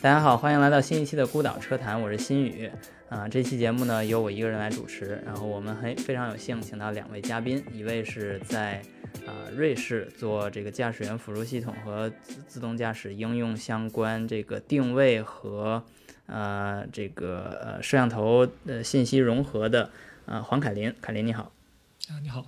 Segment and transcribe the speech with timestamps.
[0.00, 2.68] 大家好，欢迎来到新一期的孤岛车谈，我是新宇。
[3.08, 8.82] 啊，这期节目呢由我一个人来主持，然后我们很非常有幸请到两位嘉宾，一位是在
[9.26, 15.84] 啊瑞士做这个驾驶员辅助系统和自自动驾驶应用相关这个定位和
[16.26, 19.90] 呃这个呃摄像头呃信息融合的
[20.26, 21.52] 啊黄凯林，凯林你好。
[22.08, 22.46] 啊，你好。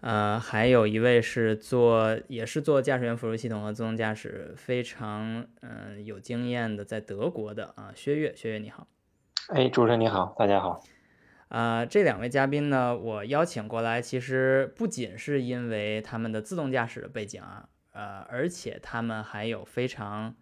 [0.00, 8.86] 呃，还有一位是做，也是做驾驶员辅助系统和自动驾驶非常嗯有经验的，在德国的啊，薛岳，薛岳你好。
[9.48, 10.82] 哎，主持人你好，大家好。
[11.48, 20.34] 啊，这两位嘉宾呢，我邀请过来，其实不仅是因为他们的自动驾驶的背景啊，呃，而且他们还有非常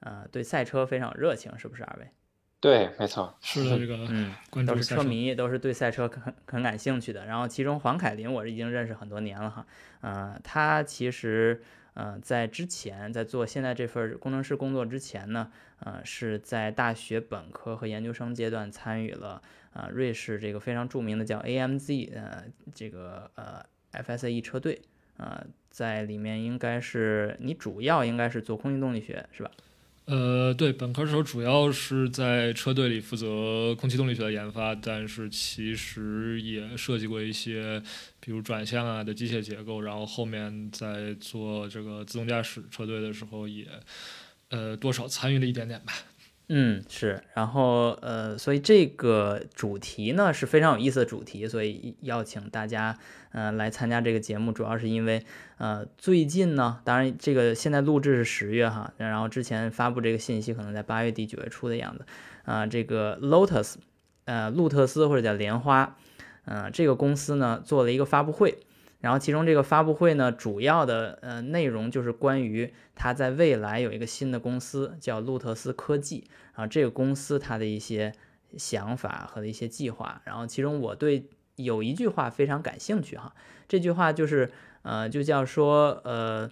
[0.00, 2.10] 呃对赛车非常有热情，是不是二位？
[2.62, 4.32] 对，没错，是的，这个嗯，
[4.64, 7.26] 都是车迷，都是对赛车很很感兴趣的。
[7.26, 9.66] 然后，其中黄凯琳，我是已经认识很多年了哈。
[10.02, 11.60] 嗯，他其实，
[11.94, 23.60] 呃，在之前在做现在这份工程师工作之前呢，呃，是在大学本科和研究生阶段参与了啊瑞士这个非常著名的叫 AMZ 呃这个呃
[23.92, 24.80] FSAE 车队
[25.16, 29.50] 啊，在里面应该是你主要应该是做空气动力学是吧？
[30.04, 37.80] 呃，对，本科时候主要是在车队里负责空气动力学的研发，但是其实也设计过一些，
[38.18, 43.66] 比如转向啊的机械结构，然后后面在做这个自动驾驶车队的时候，也
[44.50, 45.92] 呃多少参与了一点点吧。
[46.48, 52.98] 嗯，是，然后呃，所以这个主题呢是非常有意思的主题，所以邀请大家
[53.30, 55.24] 呃来参加这个节目，主要是因为
[55.56, 62.04] 呃最近呢，当然这个现在录制是十月哈，然后之前发布这个信息可能在八月底九月初的样子
[62.44, 63.76] 啊，这个 Lotus
[64.26, 65.96] 呃路特斯或者叫莲花，
[66.44, 68.58] 呃这个公司呢做了一个发布会。
[69.02, 76.24] 然后其中这个发布会呢，主要的呃内容就是关于它在未来有一个新的公司叫路特斯科技
[76.54, 78.14] 啊，这个公司它的一些
[78.56, 80.22] 想法和一些计划。
[80.24, 83.34] 然后其中我对有一句话非常感兴趣哈，
[83.68, 84.52] 这句话就是
[84.82, 86.48] 呃就叫说呃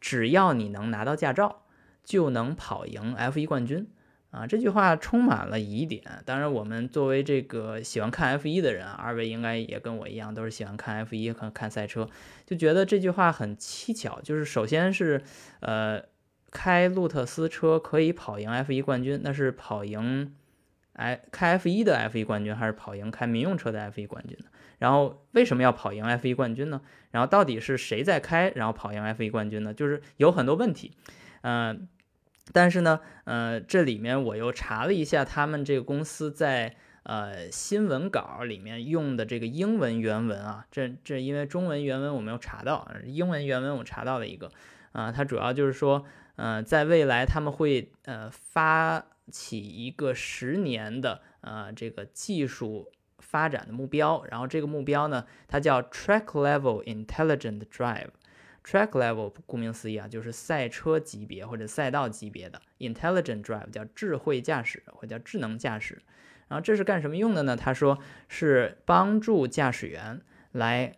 [0.00, 1.62] 只要你能拿到驾照，
[2.04, 3.88] 就能跑赢 F1 冠军。
[4.32, 6.02] 啊，这句话充满了疑点。
[6.24, 12.08] 当然，我们作为这个喜欢看 F1 的人，二位应该也跟我一样，都是喜欢看 F1 和看赛车，
[12.46, 14.22] 就觉得这句话很蹊跷。
[14.22, 15.22] 就是首先是，
[15.60, 16.02] 呃，
[16.50, 20.34] 开路特斯车可以跑赢 F1 冠军，那是跑赢
[20.94, 24.46] 哎开 F1 的 F1 冠军，还是跑赢开民用车的 F1 冠军呢？
[24.78, 26.80] 然后为什么要跑赢 F1 冠军呢？
[27.10, 29.74] 然后到底是谁在开，然后跑赢 F1 冠军呢？
[29.74, 30.92] 就是有很多问题，
[31.42, 31.86] 嗯。
[32.52, 44.50] 但是呢，呃，这里面我又查了一下，他们这个公司在呃新闻稿里面用的这个英文原文啊，这这因为中文原文我没有查到，英文原文我查到了一个，
[44.90, 46.04] 啊，它主要就是说，
[46.34, 58.08] 呃，在未来他们会呃发起一个十年的呃这个技术发展的目标，然后这个目标呢，它叫 Track Level Intelligent Drive。
[58.64, 66.00] Track level，顾名思义啊，就是赛车级别或者赛道级别的 intelligent drive，叫智慧驾驶或叫智能驾驶。
[66.46, 67.56] 然后这是干什么用的呢？
[67.56, 70.20] 他说是帮助驾驶员
[70.52, 70.94] 来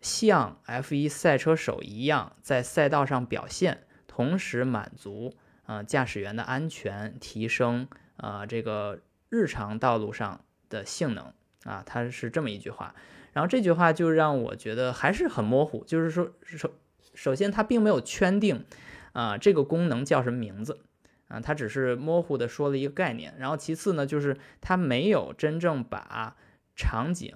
[0.00, 5.34] 像 F1 赛车手一样在赛道上表现，同时满足
[5.64, 11.32] 啊驾驶员的安全，提升啊这个日常道路上的性能
[11.64, 11.82] 啊。
[11.84, 12.94] 他是这么一句话。
[13.32, 16.70] 然后这句话就让我觉得还是很模糊，就是说说。
[17.14, 18.64] 首先，它并没有圈定，
[19.12, 20.80] 啊，这个功能叫什么名字，
[21.28, 23.34] 啊，它只是模糊的说了一个概念。
[23.38, 26.36] 然后其次呢，就是它没有真正把
[26.74, 27.34] 场景，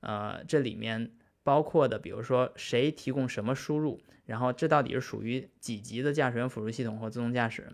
[0.00, 1.12] 呃，这里面
[1.44, 7.72] 包括的，比如说谁提供什么输入，然后这到底是属于几级的驾驶员辅助系统或自动驾驶，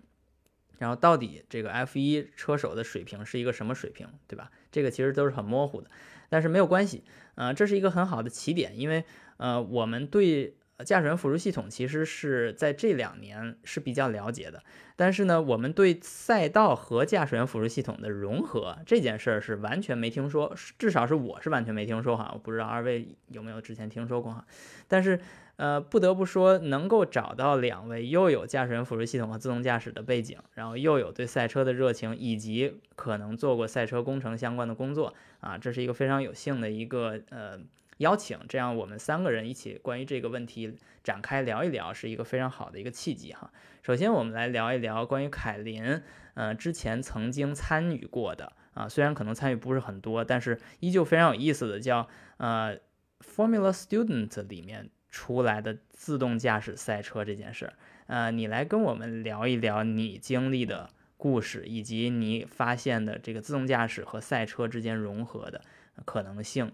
[0.77, 4.51] 然后到底这个 F1 车手的水平是一个什么水平，对吧？
[4.71, 5.89] 这个其实都是很模糊的，
[6.29, 7.03] 但是没有关系，
[7.33, 9.03] 呃，这是一个很好的起点，因为
[9.37, 10.55] 呃，我们对。
[10.85, 14.63] 驾驶员辅助系统其实是在这两年是比较了解的，
[14.95, 24.45] 但是呢，我们对赛道和驾驶员辅助系统的融合这件事儿是完全没听说，至少是我是完全没听说哈，我不知道二位有没有之前听说过哈。
[24.87, 25.19] 但是
[25.57, 37.59] 呃，不得不说，能够找到两位又有驾驶员辅助系统和自动驾驶的背景，然后又有对赛车的热情，以及可能做过赛车工程相关的工作啊，这是一个非常有幸的一个呃。
[37.99, 43.51] 邀请，这样我们三个人一起关于这个问题展开聊一聊，是一个非常好的一个契机哈。
[43.81, 46.01] 首先，我们来聊一聊关于凯林，
[46.33, 52.07] 呃，之前曾经参与过的啊，虽然可能参与不是很多，但是依旧非常有意思的，叫
[52.37, 52.77] 呃
[53.19, 57.73] Formula Student 里面出来的自动驾驶赛车这件事儿，
[58.07, 65.61] 呃，你来跟我们聊一聊你经历的故事，以及你发现的这个自动驾驶和赛车之间融合的
[66.05, 66.71] 可能性。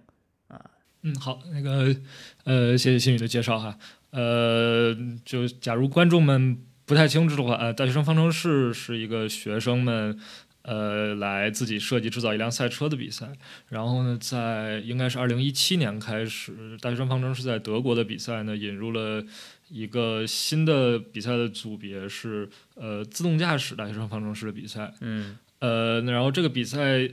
[1.06, 1.96] 嗯，好，那个
[2.44, 3.78] 呃，谢谢新宇的介绍哈。
[4.10, 4.94] 呃，
[5.24, 10.20] 就假如观众们不太清楚的话，呃，大学生方程式是一个学生们。
[10.68, 13.28] 呃，来自己设计制造一辆赛车的比赛，
[13.70, 19.24] 然后呢，在应该是二零一七年开始，大学生方程式在德国的比赛呢，引入了
[19.70, 24.92] 一个新的比赛的组别，是呃自动驾驶大学生方程式的比赛。
[25.02, 27.08] 嗯，呃，然后这个比赛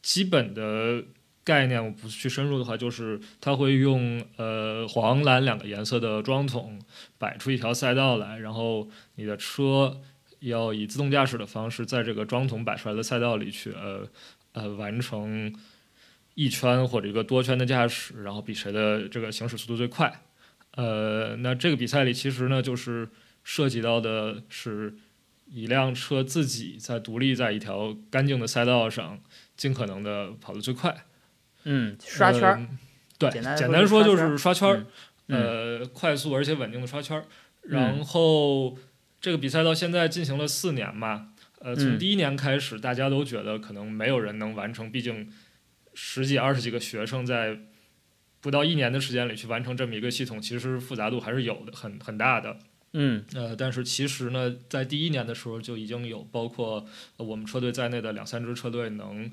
[0.00, 1.04] 基本的
[1.46, 6.78] 概念，我不去深入的话，就是它会用呃黄蓝两个颜色的桩桶
[7.16, 10.02] 摆出一条赛道来，然后你的车。
[10.40, 14.06] 要以自动驾驶的方式，在这个桩桶摆出来的赛道里去，呃
[14.52, 15.52] 呃，完成
[16.34, 20.20] 一圈或者一个多圈的驾驶，然后比谁的这个行驶速度最快。
[20.72, 23.08] 呃，那这个比赛里其实呢，就是
[23.42, 24.94] 涉及到的是
[25.50, 29.18] 一辆车自己在独立在一条干净的赛道上，
[29.56, 31.05] 尽可能的跑得最快。
[31.66, 32.66] 嗯，刷圈儿。
[33.18, 34.86] 对，简单说就是刷圈儿。
[35.28, 37.24] 呃，快速而且稳定的刷圈儿，
[37.64, 38.78] 然后。
[39.18, 45.32] 这个比赛到现在进行了四年嘛，呃，从第一年开始，大家都觉得可能没有人能完成，毕竟
[45.94, 47.58] 十几、二十几个学生在
[48.40, 52.58] 不到一年的时间里去完成这么一个系统，其实复杂度还是有的，很很大的。
[52.92, 56.86] 嗯，呃，但是其实呢，在第一年的时候就已经有包括
[57.16, 59.28] 我们车队在内的两三支车队能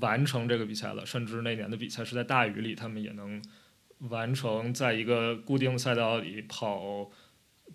[0.00, 3.42] 完成这个比赛了，甚至那年的比赛是在大雨里，他们也能
[4.10, 7.10] 完成在一个固定赛道里跑。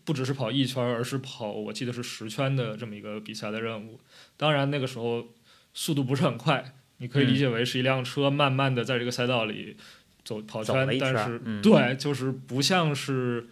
[0.06, 4.02] 不只是跑一圈，而是跑，我记得是十圈的这么一个比赛的任务。
[4.36, 5.28] 当然那个时候
[5.72, 9.78] 速度不是很快，你可以理解为是一辆车慢慢的在这个赛道里
[10.26, 13.48] 走跑圈，但是对，就是不像是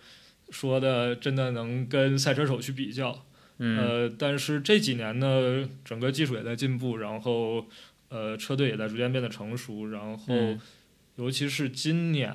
[0.49, 3.23] 说的真的能跟赛车手去比较。
[3.59, 7.67] 呃，但是这几年呢，整个技术也在进步，然后
[8.11, 10.35] 呃车队也在逐渐变得成熟，然后
[11.15, 12.31] 尤其是今年，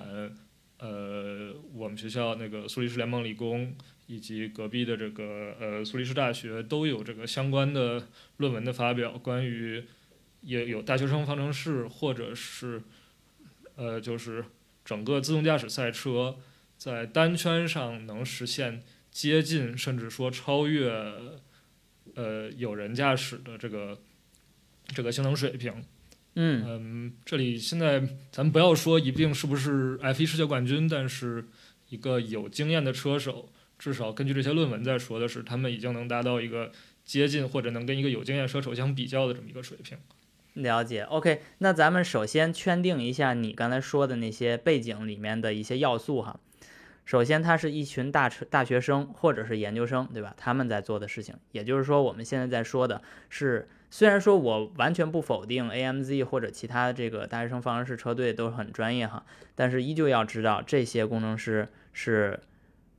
[0.79, 3.73] 呃我们学校那个苏黎世联盟理工。
[4.09, 8.07] 以及隔壁的这个呃苏黎世大学都有这个相关的
[8.37, 9.83] 论文的发表，关于
[10.43, 12.81] 也有大学生方程式，或者是
[13.75, 14.45] 呃就是
[14.85, 16.37] 整个自动驾驶赛车
[16.79, 20.89] 在单圈上能实现接近甚至说超越
[22.15, 23.99] 呃有人驾驶的这个
[24.95, 25.73] 这个性能水平。
[26.35, 28.01] 嗯嗯，这里现在
[28.31, 31.45] 咱们不要说一定是不是 F1 世界冠军，但是
[31.89, 33.49] 一个有经验的车手。
[33.79, 36.73] 至少根据这些论文在说的是，他们已经能达到一个
[37.05, 39.99] 接近或者能跟一个有经验车手相比较的这么一个水平。
[40.55, 46.41] 了解，OK，那咱们首先圈定一下你刚才说的那些背景里面的一些要素哈。
[47.05, 50.35] 首先，它是一群大车大学生或者是研究生，对吧？
[50.39, 59.25] 他们在做的事情，也就是说，我们现在在说的是，虽然说我完全不否定 AMZ 或者其他这个大学生方程式车队都很专业哈，
[59.55, 62.41] 但是依旧要知道这些工程师是。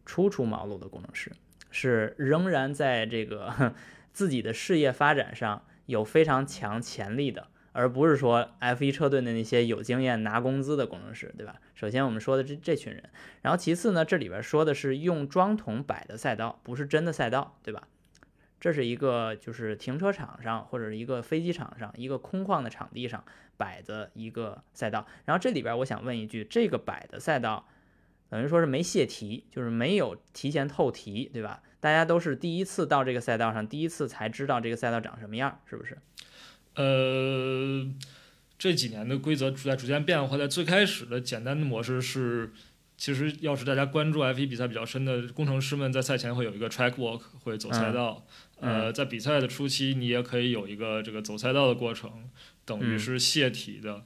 [0.10, 1.34] 初出茅庐的工程师
[1.69, 3.74] 是仍然在这个
[4.13, 11.57] 自己的事业发展上有非常强潜力的，而不是说 F1 车队的那些有经验拿工资的工程师，对吧？
[11.75, 13.03] 首先我们说的这这群人，
[13.41, 17.86] 然后其次呢，这里边说的是用桩桶摆的赛道，不是真的赛道，对吧？
[18.67, 23.24] 这是一个就是停车场上或者是一个飞机场上一个空旷的场地上
[23.55, 25.07] 摆的一个赛道。
[25.24, 27.65] 然后这里边我想问一句，这个摆的赛道。
[28.29, 31.63] 等于说是没泄题，就是没有提前透题，对吧？
[31.79, 35.97] 大家都是第一次到这个赛道上，第一次才知道这个赛道长什么样，是不是？
[36.75, 37.89] 呃，
[38.57, 42.51] 这几年的规则在逐渐变化，在最开始的简单的模式是，
[42.98, 48.25] 其实要是大家关注 F1 比赛比较深的工程师们，在赛前会有一个 track walk，会走赛道。
[48.60, 52.27] 呃，在比赛的初期，你也可以有一个这个走赛道的过程，
[52.66, 54.04] 等于是泄题的。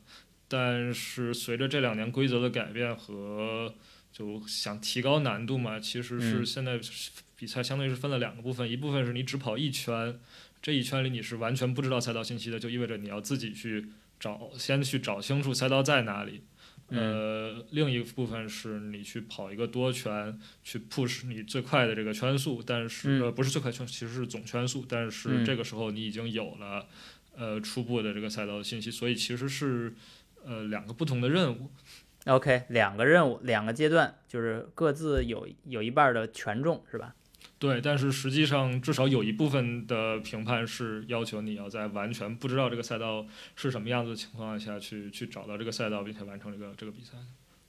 [0.50, 3.74] 但是随着这两年规则的改变和
[4.12, 6.78] 就想提高难度嘛，其实是现在
[7.38, 10.20] 比赛相当于是分了两个部分，一部分是你只跑一圈，
[10.62, 13.88] 这一圈里你是完全不知道赛道信息的，就意味着你要自己去
[14.20, 16.42] 找，先去找清楚赛道在哪里。
[16.92, 26.88] 呃，另一部分是你去跑一个多圈，去 push 你最快的这个圈速，但是呃不是最快圈，其实是总圈速，但是这个时候你已经有了
[27.36, 29.94] 呃初步的这个赛道的信息，所以其实是
[30.44, 31.72] 呃两个不同的任务。
[32.26, 37.16] OK，两个任务，两个阶段，就是各自有有一半的权重，是吧？
[37.62, 43.24] 对，但是实际上至少有一部分的评判是要求你要在完全不知道这个赛道
[43.56, 47.20] 是什么样子的情况下去去找到这个赛道，并且完成这个这个比赛。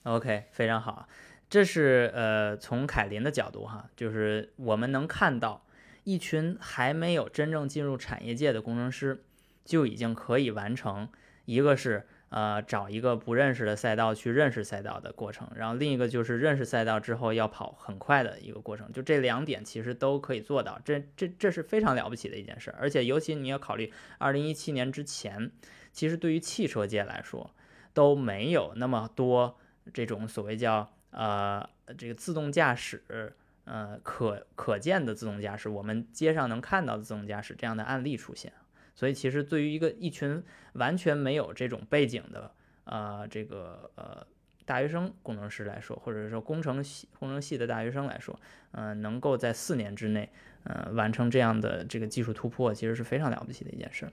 [0.05, 1.07] OK，非常好，
[1.51, 5.67] 这是呃从凯林的角度哈，就是我们能看到
[6.05, 9.23] 一群还没有真正进入产业界的工程师
[9.63, 11.07] 就已经可以完成，
[11.45, 12.07] 一个是。
[12.35, 25.51] 呃，找一个不认识的赛道去认识赛道的过程，然后另一个就是认识赛道之后要跑很快的一个过程，就这两点其实都可以做到，这这这是非常了不起的一件事，而且尤其你要考虑二零一七年之前，
[25.93, 27.51] 其实对于汽车界来说
[27.93, 29.59] 都没有那么多
[29.93, 33.35] 这种所谓叫呃这个自动驾驶
[33.65, 38.55] 呃可可见的自动驾驶，我们街上能看到的自动驾驶这样的案例出现。
[38.95, 40.43] 所以，其实对于一个一群
[40.75, 42.51] 完全没有这种背景的
[42.85, 44.27] 呃这个呃
[44.65, 48.39] 大学生工程师来说，或者说工程系工程系的大学生来说，
[48.73, 50.29] 嗯，能够在四年之内，
[50.65, 54.09] 呃，完成这样的这个技术突破，其实是非常了不起的一件事。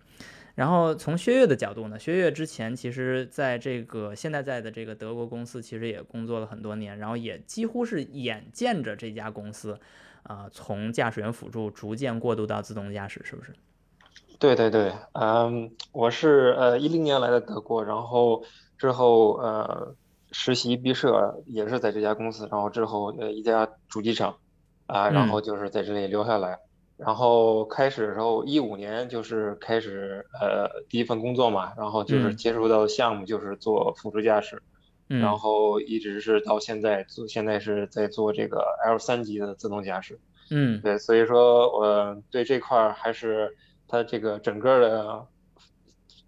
[0.56, 9.80] 然后从薛岳的角度呢，薛岳之前其实在这个现在在的这个德国公司，其实也工作了很多年，然后也几乎是眼见着这家公司
[10.24, 13.54] 啊从驾驶员辅助逐渐过渡到自动驾驶，是不是？
[14.40, 18.42] 对对对，嗯，我是呃一零年来的德国，然后
[18.78, 19.94] 之后呃
[20.32, 24.38] 实习毕设也是在这家公司，然后之后呃一家主机厂，
[24.86, 26.58] 啊，然后就是在这里留下来，
[26.96, 34.64] 然后开始的时候一五年就是开始呃第一份工作嘛，然后就是接触到项目就是做辅助驾驶，
[35.10, 40.18] 然后一直是到现在做现在是在做这个 L 三级的自动驾驶，
[40.50, 43.54] 嗯，对，所以说我对这块儿还是。
[43.90, 45.28] 它这个整个的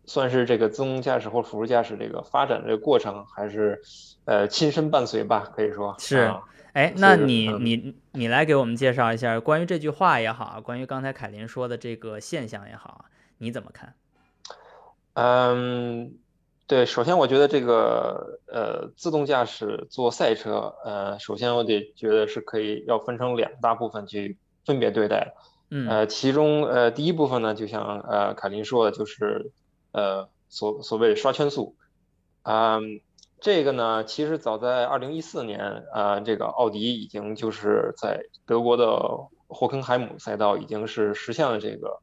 [0.06, 3.80] 算是这个自动驾驶或辅助驾驶这个发展这个过程，还是
[4.26, 6.34] 呃亲身伴随吧，可以说是。
[6.74, 13.06] 哎，那你你你来给我们介绍一下关于这句话也好，关于刚才凯林说的这个现象也好，
[13.40, 13.94] 你怎么看？
[15.16, 16.14] 嗯，
[16.68, 25.34] 对，首先我觉得这个呃自动驾驶做赛车，呃，首先我得觉得是可以要分成两大部分去分别对待。
[25.88, 29.54] 呃，其中呃第一部分呢，就像呃凯琳说的，就是
[29.94, 31.78] 呃所所谓刷圈速，
[32.44, 33.00] 嗯，
[33.40, 39.02] 这个呢，其实早在二零一四年，呃，这个奥迪已经就是在德国的
[39.48, 42.02] 霍肯海姆赛道已经是实现了这个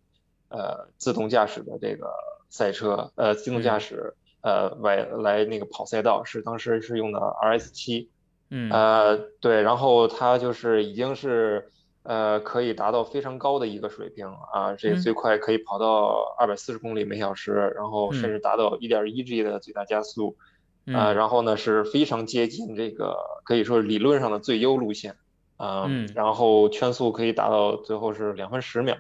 [0.49, 2.11] 呃自动驾驶的这个
[2.49, 8.09] 赛车，呃自动驾驶呃来来那个跑赛道，是当时是用的 RS 七，
[8.49, 11.71] 嗯，呃对，然后它就是已经是。
[12.09, 20.39] 呃，可以达到非常高的一个水平啊，这最快可以跑到二百四十公里每小时，然后甚至达到一点一 G 的最大加速，
[20.87, 25.17] 啊，然后呢是非常接近这个可以说理论上的最优路线，
[25.59, 28.97] 啊，然后圈速可以达到最后是两分十秒，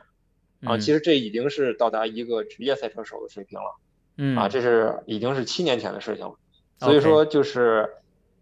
[0.66, 3.76] 啊，其实这已经是到达一个职业赛车手的水平了，
[4.18, 6.34] 嗯，啊，这是已经是七年前的事情了，
[6.78, 7.94] 所以说就是。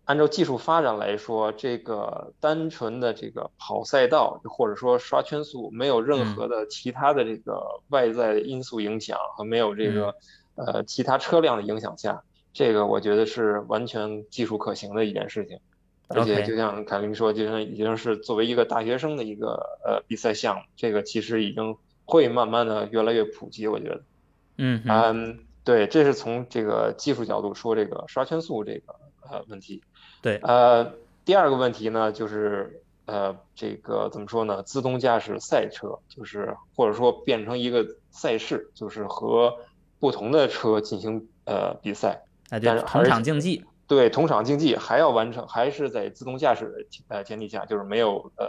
[0.06, 10.14] 按照技术发展来说，这个单纯的这个跑赛道，或者说刷圈速，没有任何的其他的这个外在因素影响和没有这个
[10.54, 12.22] 呃其他车辆的影响下，
[12.52, 15.58] 这个我觉得是完全技术可行的一件事情。
[16.08, 23.66] 而且就像凯琳说，就像已经是作为一个大学生的一个呃比赛项目，这个其实已经会慢慢的越来越普及。
[23.66, 24.02] 我觉得，
[24.56, 28.94] 嗯嗯，对，这是从这个技术角度说这个刷圈速这个
[29.28, 29.82] 呃问题。
[30.26, 30.92] 对，呃，
[31.24, 34.60] 第二个问题呢，就是呃，这个怎么说呢？
[34.64, 39.56] 自动驾驶赛车，就是或者说变成一个赛事，就是和
[40.00, 43.64] 不同的车进行呃比赛，但是同场竞技。
[43.86, 48.48] 对，同场竞技还要完成，还是在自动驾驶呃前提下，就是没有呃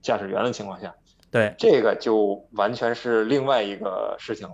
[0.00, 0.94] 驾驶员的情况下。
[1.30, 4.48] 对，这个就完全是另外一个事情。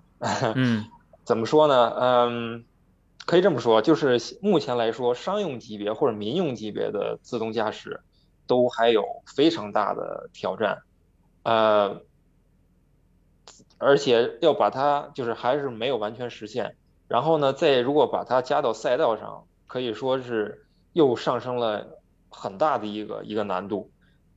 [0.57, 0.85] 嗯，
[1.23, 1.95] 怎么说呢？
[2.01, 2.65] 嗯。
[3.27, 8.01] 可以这么说，就是目前来说，商用级别或者民用级别的自动驾驶，
[8.47, 9.05] 都还有
[9.35, 10.79] 非常大的挑战，
[11.43, 12.03] 呃，
[13.79, 16.77] 而且要把它就是还是没有完全实现。
[17.09, 23.91] 然后呢，再如果把它加到赛道上，可以说是又上升了很大的一个一个难度。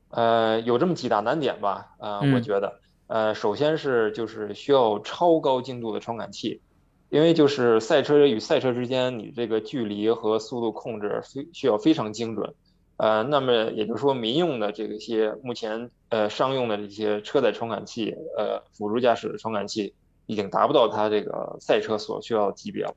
[0.09, 6.61] 呃，有这么几大难点吧，呃，我觉得，呃，首先是就是需要超高精度的传感器。
[7.09, 12.53] 因为就是赛车与赛车之间，你这个距离和速度控制非需要非常精准，
[12.97, 19.93] 呃，那么也就是说，民用的这些目前呃商用的这些车载传感器，呃，辅助驾驶的传感器
[20.25, 22.95] 已经达不到它这个赛车所需要的级别了，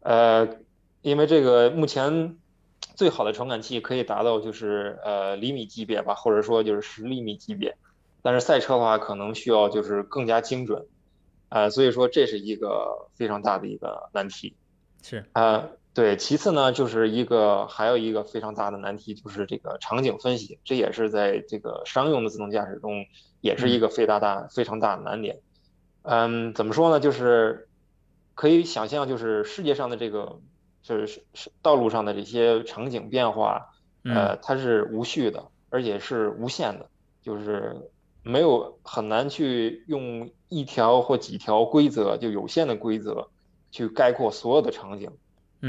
[0.00, 0.48] 呃，
[1.02, 2.38] 因为这个目前
[2.94, 7.76] 最好的传感器可以达到就是呃厘米级别吧，或者说就是十厘米级别，
[8.22, 10.86] 但是赛车的话可能需要就是更加精准。
[11.48, 14.56] 呃，所以说这是一个非常大的一个难题，
[15.02, 23.06] 是呃，对，其次呢，就是一个还有一个非常大的难题，就是这个场景分析，这也是在这个商用的自动驾驶中，
[23.40, 25.40] 也是一个非常大非常大的难点。
[26.02, 27.00] 嗯，怎么说呢？
[27.00, 27.68] 就是
[28.34, 30.40] 可以想象，就是世界上的这个，
[30.82, 33.70] 就是是道路上的这些场景变化，
[34.04, 36.90] 呃，它是无序的，而且是无限的，
[37.22, 37.90] 就是
[38.22, 43.28] 没有很难去用一条或几条规则，就有限的规则
[43.70, 45.10] 去概括所有的场景。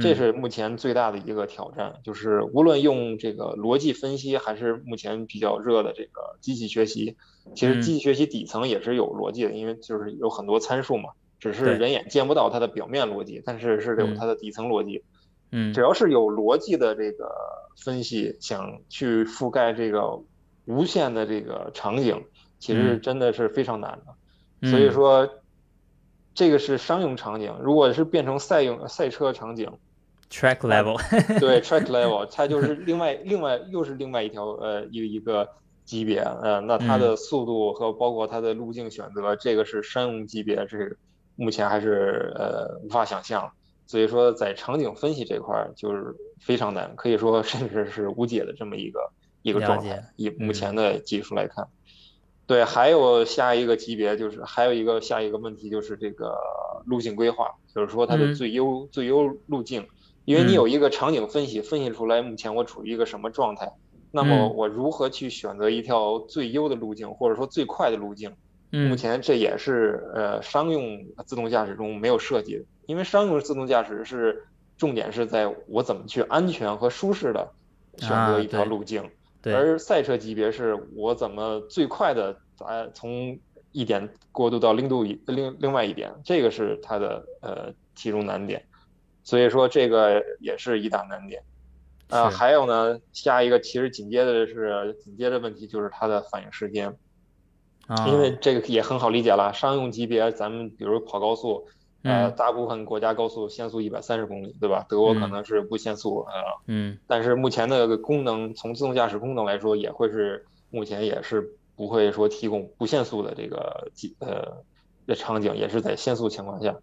[0.01, 7.15] 这是目前最大的一个挑战，就是无论用这个逻辑分析，还是目前比较热的这个机器学习，
[7.55, 15.03] 其实机器学习底层也是有逻辑的，因为就是有很多参数嘛，只是人眼见不到它的表面逻辑，但是是有它的底层逻辑。
[15.51, 17.31] 嗯，只要是有逻辑的这个
[17.77, 20.21] 分析，想去覆盖这个
[20.65, 22.25] 无限的这个场景，
[22.59, 24.13] 其实真的是非常难的。
[24.63, 25.29] 所以说。
[26.39, 29.71] 这个是商用场景，如果是变成赛用赛车场景
[30.29, 35.49] ，track level，对 track level，它就是另外另外又是另外一条呃一个一个
[35.83, 40.77] 级别，呃，那它的速度和包括它的路径选择，这个是商用级别，这
[41.35, 43.51] 目前还是呃无法想象，
[43.87, 49.11] 所以说在场景分析这块就是非常难，可以说甚至是无解的这么一个
[49.41, 51.67] 一个状态，以目前的技术来看。
[52.47, 56.33] 对，还有下一个级别，就是还有一个下一个问题，就是这个
[56.85, 59.85] 路径规划，就是说它的最优最优路径，
[60.23, 63.73] 因为你有一个场景分析，分析出来目前我处于一个什么状态，
[64.11, 68.31] 那么我如何去选择一条最优的路径，或者说最快的路径？
[68.89, 74.45] 目前这也是呃商用自动驾驶中没有设计的，因为商用自动驾驶是
[74.77, 77.51] 重点是在我怎么去安全和舒适的
[77.97, 79.09] 选择一条路径。
[79.43, 83.39] 而赛车级别是我怎么最快的呃从
[83.71, 88.65] 一点过渡到另度一另另外一点，这个是它的呃其中难点，
[89.23, 91.41] 所以说这个也是一大难点。
[92.09, 96.95] 呃，还有呢，下一个其实紧接着是紧接着问题就是它的反应时间，
[98.07, 101.67] 因为这个也很好理解了，商用级别咱们比如跑高速。
[102.03, 104.85] 呃，大部分国家高速限速一百三十公里，对吧？
[104.87, 106.31] 德国可能是不限速啊。
[106.67, 106.97] 嗯。
[107.07, 114.63] 但是目前的功能，从自动驾驶功能来说，也会是目前也是不会说提供不限速的这个呃
[115.05, 116.75] 的场景，也是在限速情况下。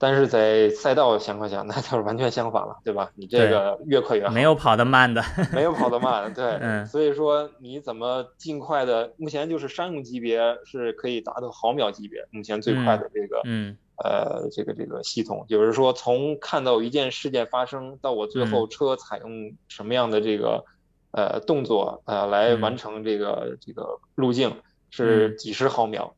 [0.00, 3.10] 但是在赛道情况下，那就是完全相反了，对吧？
[3.16, 4.32] 你这个越快越好。
[4.32, 5.20] 没有跑得慢的。
[5.52, 6.44] 没有跑得慢，对。
[6.62, 6.86] 嗯。
[6.86, 9.12] 所以说，你怎么尽快的？
[9.16, 13.40] 目前就是商用级别是可以达到毫秒级别，目前最快的这个。
[13.44, 13.76] 嗯。
[14.04, 20.64] 呃，这个这个系统，就是说从看到一件事件发生到我最后车采用什么样的这个
[21.10, 24.54] 呃动作呃来完成这个这个路径，
[24.90, 26.14] 是几十毫秒，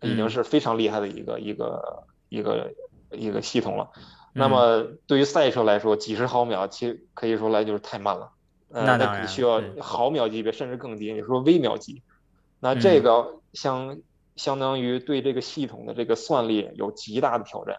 [0.00, 2.72] 已经是非常厉害的一个一个一个
[3.10, 3.90] 一个系统了。
[4.32, 8.30] 那么对于赛车来说，几十毫秒其实可以说来就是太慢了，
[8.68, 12.00] 那那需要毫秒级别甚至更低，你说微秒级，
[12.60, 13.98] 那这个像。
[14.36, 17.78] 相当于对这个系统的这个算力有极大的挑战，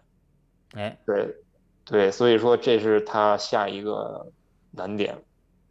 [0.72, 1.36] 哎，对，
[1.84, 4.32] 对，所以说这是它下一个
[4.70, 5.22] 难点，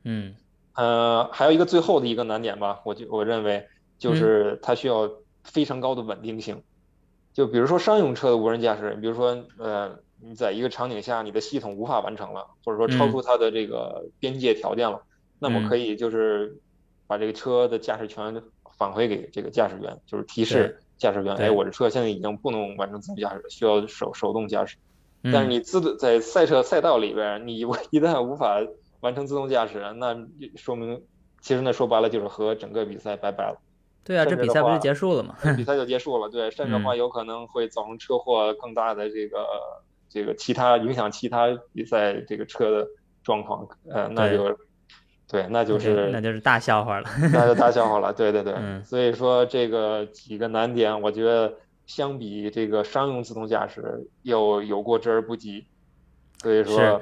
[0.04, 0.36] 嗯，
[0.74, 3.68] 呃，还有一个最后的一个难点吧，我就我认为
[3.98, 5.10] 就是它需要
[5.44, 6.62] 非常高的稳定性，
[7.34, 15.02] 就比如说商用车的无人驾驶，比如说呃你在一个场景下你的系统无法完成了，或者说超出它的这个边界条件了，
[15.40, 16.60] 那么可以就是
[17.08, 18.44] 把这个车的驾驶权。
[18.78, 24.78] 返回给这个驾驶员，就是提示驾驶员，哎，我这车现在已经不能完成自动驾驶，需要手手动驾驶。
[25.32, 27.66] 但是你自动在赛车赛道里边，你一
[28.00, 28.62] 旦无法
[29.00, 30.16] 完成自动驾驶，那
[30.56, 31.02] 说明
[31.42, 33.58] 其实那说白了就是和整个比赛拜拜了。
[34.04, 35.36] 对啊，这比赛不是结束了吗？
[35.58, 39.48] 比赛就结束了，对，甚至话有可能会造成车祸更大的这个
[40.10, 42.88] 这个其他影响其他比赛这个车的
[43.24, 44.58] 状况，呃，那就。
[45.28, 48.14] 对，那就是那就是大笑话了， 那就大笑话了。
[48.14, 48.54] 对对对，
[48.86, 51.52] 所以说这个几个难点，我觉得
[51.88, 55.66] 相比这个商用自动驾驶又有过之而不及。
[56.44, 57.02] 所以说，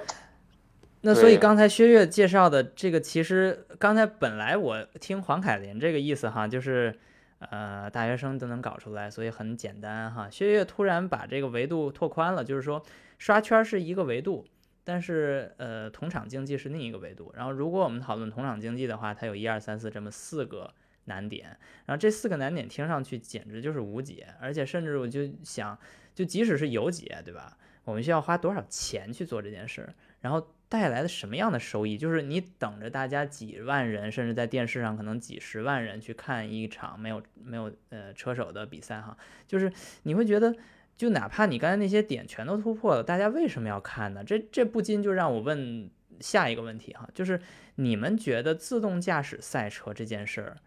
[1.02, 6.98] 那所以刚才薛岳介绍的这个，其实刚才本来我听黄凯林这个意思哈，就是
[7.40, 10.30] 呃大学生都能搞出来，所以很简单哈。
[10.32, 12.82] 薛岳突然把这个维度拓宽了，就是说
[13.18, 14.46] 刷圈是一个维度。
[14.86, 17.34] 但是，呃，同场竞技是另一个维度。
[17.36, 20.74] 然后，如果我们讨论同场竞技的话，它有一二三四这么四个
[21.06, 21.58] 难点。
[21.86, 25.78] 然后这四个难点听上去简直就是无解，而且甚至我就想，
[26.14, 27.58] 就即使是有解，对吧？
[27.86, 29.88] 我们需要花多少钱去做这件事？
[30.20, 31.98] 然后带来的什么样的收益？
[31.98, 39.18] 就是你等着大家几万人，甚至在电视上可能几十万人去看一场没有没有呃车手的比赛哈，
[39.48, 39.72] 就是
[40.04, 40.54] 你会觉得。
[40.98, 44.24] 就哪怕你刚才那些点全都突破了，大家为什么要看呢？
[44.24, 47.42] 这这不禁就让我问下一个问题哈，就是
[47.76, 50.58] 你们觉得自动驾驶赛车这件事儿，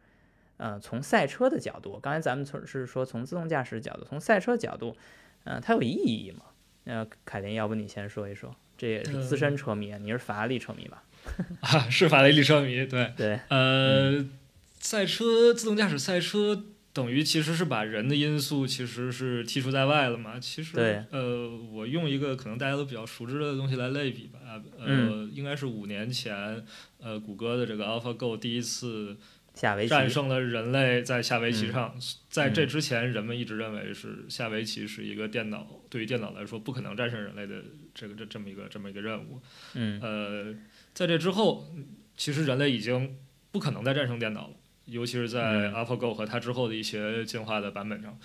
[0.57, 4.97] 呃，从赛车的角度，刚才咱们从是说从自动驾驶角度，从赛车角度，
[5.45, 6.45] 嗯，它有意义吗？
[6.85, 11.03] 呃，凯林，要不你先说一说，这也是资深车迷，你是法拉利车迷吧？
[11.61, 14.25] 啊，是法拉利车迷，对对，呃，
[14.79, 16.65] 赛车自动驾驶赛车
[16.97, 20.41] 等于其实是把人的因素其实是剔除在外了嘛。
[20.41, 24.39] 其实，呃，我用一个可能大家都比较熟知的东西来类比吧，
[24.79, 26.65] 呃，应该是五年前，
[26.99, 29.19] 呃，谷歌的这个 AlphaGo 第一次
[29.55, 31.95] 下围棋战胜了人类在下围棋上。
[32.31, 37.63] 在这之前，人们一直认为是下围棋是一个电脑对于电脑来说不可能战胜人类的
[37.95, 39.43] 这个这这么一个这么一个任务。
[39.75, 40.55] 嗯，呃。
[40.95, 41.75] 在这之后，
[42.17, 43.19] 其实人类已经
[43.53, 44.55] 不可能再战胜电脑了，
[44.87, 48.18] 尤其是在 AlphaGo 和它之后的一些进化的版本上。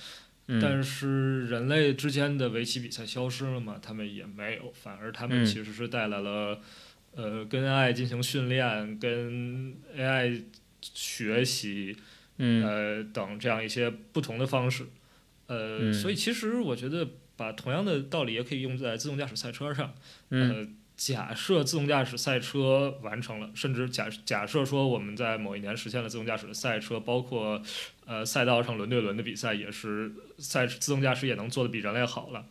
[0.60, 3.80] 但是人类之间的围棋比赛消失了嘛？
[3.82, 6.60] 他们也没有，反而他们其实是带来了，
[7.16, 10.44] 呃，跟 AI 进行训练、跟 AI
[10.82, 11.96] 学习，
[12.38, 14.88] 呃等这样一些不同的方式。
[15.48, 19.94] 呃，所以其实我觉得把同样的道理也可以用在自动驾驶赛车上。
[20.30, 20.68] 呃。
[21.04, 27.60] 假设自动驾驶赛车完成了，甚至假假设说我们在某一年实现了自动驾驶的赛车，包括
[28.06, 32.46] 呃赛道上轮对轮的比赛也是赛自动驾驶也能做的比人类好了，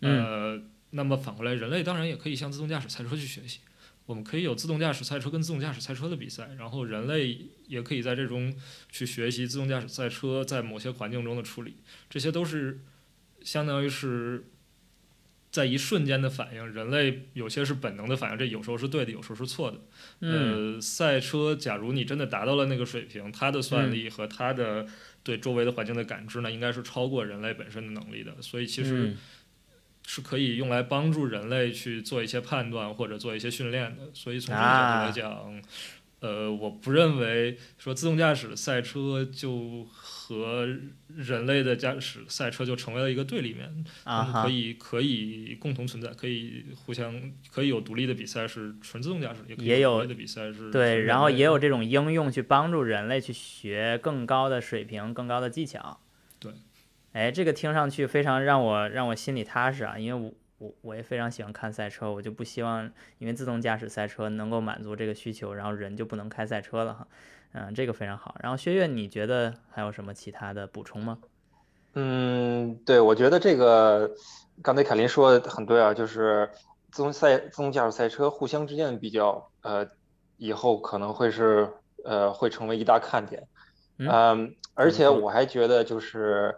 [0.00, 0.58] 呃，
[0.92, 3.58] 那么反过来人类当然也可以向自动驾驶赛车去学习，
[4.06, 8.56] 我们可以有自动驾驶赛车跟自动驾驶赛车的比赛，然后人类也可以在这中
[8.90, 11.76] 去学习自动驾驶赛车在某些环境中的处理，
[12.08, 12.80] 这些都是
[13.42, 14.46] 相当于是。
[15.50, 19.78] 在一瞬间的反应，人类有些是本能的反应，这有时候是对的，有时候是错的。
[20.20, 24.86] 呃，赛车，假如你真的达到了那个水平，它的算力和它的
[25.22, 28.32] 对周围的环境的感知呢，应该是超过人类本身的能力的。
[28.40, 29.16] 所以其实
[30.06, 34.02] 是可以用来帮助人类去做一些判断或者做一些训练的。
[34.14, 35.62] 所以从这个角度来讲。
[36.20, 39.88] 呃，我不认为说自动驾驶赛车就
[40.38, 40.68] 和
[41.08, 43.84] 人类的驾驶赛车就成为了一个对立面，
[44.32, 56.00] 可以可以共同存在，可以互相可以有独立的比赛是纯自动驾驶，也有独立的比赛是对，然后也有这种应用去帮助人类去学更高的水平、更高的技巧。
[56.38, 56.52] 对，
[57.12, 60.34] 哎，这个听上去非常让我让我心里踏实啊，因为我。
[60.60, 62.84] 我我也非常喜欢看赛车，我就不希望
[63.16, 67.08] 因为自动驾驶赛车能够满足这个需求，然后人就不能开赛车了哈。
[67.52, 68.36] 嗯，这个非常好。
[68.42, 71.18] 然后薛岳，你觉得还有什么其他的补充吗？
[71.94, 74.10] 嗯，对，我觉得这个
[74.62, 76.48] 刚才凯林说的很对啊，就是
[76.92, 79.86] 自动赛自动驾驶赛车互相之间的比较，呃，
[80.36, 81.68] 以后可能会是
[82.04, 83.48] 呃会成为一大看点。
[83.98, 86.56] 嗯，而且我还觉得就是，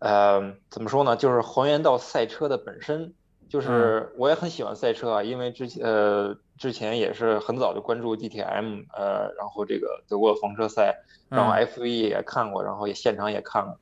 [0.00, 1.14] 呃，怎么说呢？
[1.16, 3.12] 就是还原到赛车的本身。
[3.50, 13.76] 就是我也很喜欢赛车啊，因为之前呃之前也是很早就关注 DTM，呃，然后这个德国的房车赛，然后 F1 也看过，然后也现场也看过，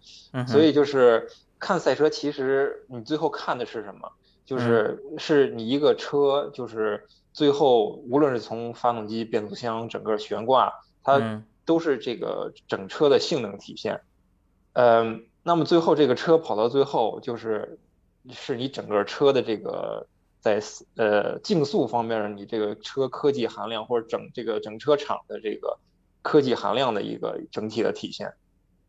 [0.47, 1.29] 所以就是
[1.59, 4.11] 看赛车，其实你最后看的是什么？
[4.47, 10.73] 就是是你一个车，就是最后无论是从发动机、变速箱、整个悬挂，
[11.05, 14.01] 它都是这个整车的性能体现。
[14.73, 17.79] 嗯，那么最后这个车跑到最后就是。
[18.31, 20.07] 是你整个车的这个
[20.41, 20.61] 在
[20.97, 25.79] 呃竞速方面，你这个车科技含量或者整这个整车厂的这个
[26.23, 28.35] 科技含量的一个整体的体现。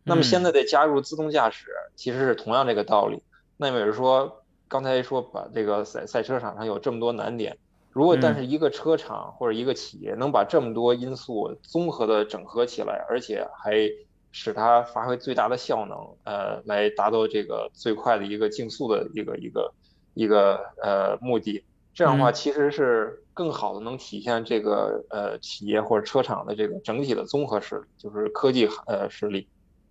[0.04, 3.22] 那么现在再加入自动驾驶，其实是同样这个道理。
[3.58, 7.58] 那么也是说，刚才说把这个赛赛车场上有这么多难点，
[7.92, 13.90] 如果但是一个车厂或者一个企业能把这么多因素综合的整合起来，而且还。
[14.32, 19.74] 使它发挥最大的效能，呃，来达到这个最快的一个竞速的一个一个
[20.14, 21.64] 一个呃目的。
[21.94, 29.48] 这样的话，其实是更好的能体现这个呃企业或者车厂的这个整体的综合实力，就是科技呃实力。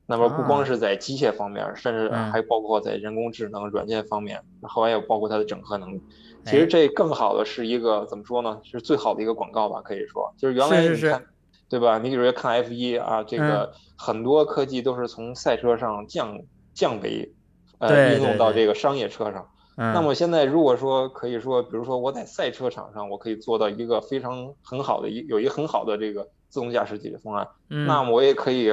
[0.06, 6.02] 那么不光是在机械方面，甚至还包括在人工智能、软件方面，后来又包括它的整合能力。
[6.46, 8.58] 其实这更好的是一个怎么说呢？
[8.64, 11.22] 是最好的一个广告吧，可以说，就是原来你看。
[11.68, 11.98] 对吧？
[11.98, 16.38] 你比如说看 F 一啊，这个很多科技都是从赛车上降
[16.72, 17.34] 降维，
[17.78, 19.46] 呃，应用到这个商业车上。
[19.76, 27.46] 那么现在如果说可以说，比如说我在赛车场上，我可以做到一个非常很好的一有一个很好的这个自动驾驶解决方案，
[27.86, 28.72] 那么我也可以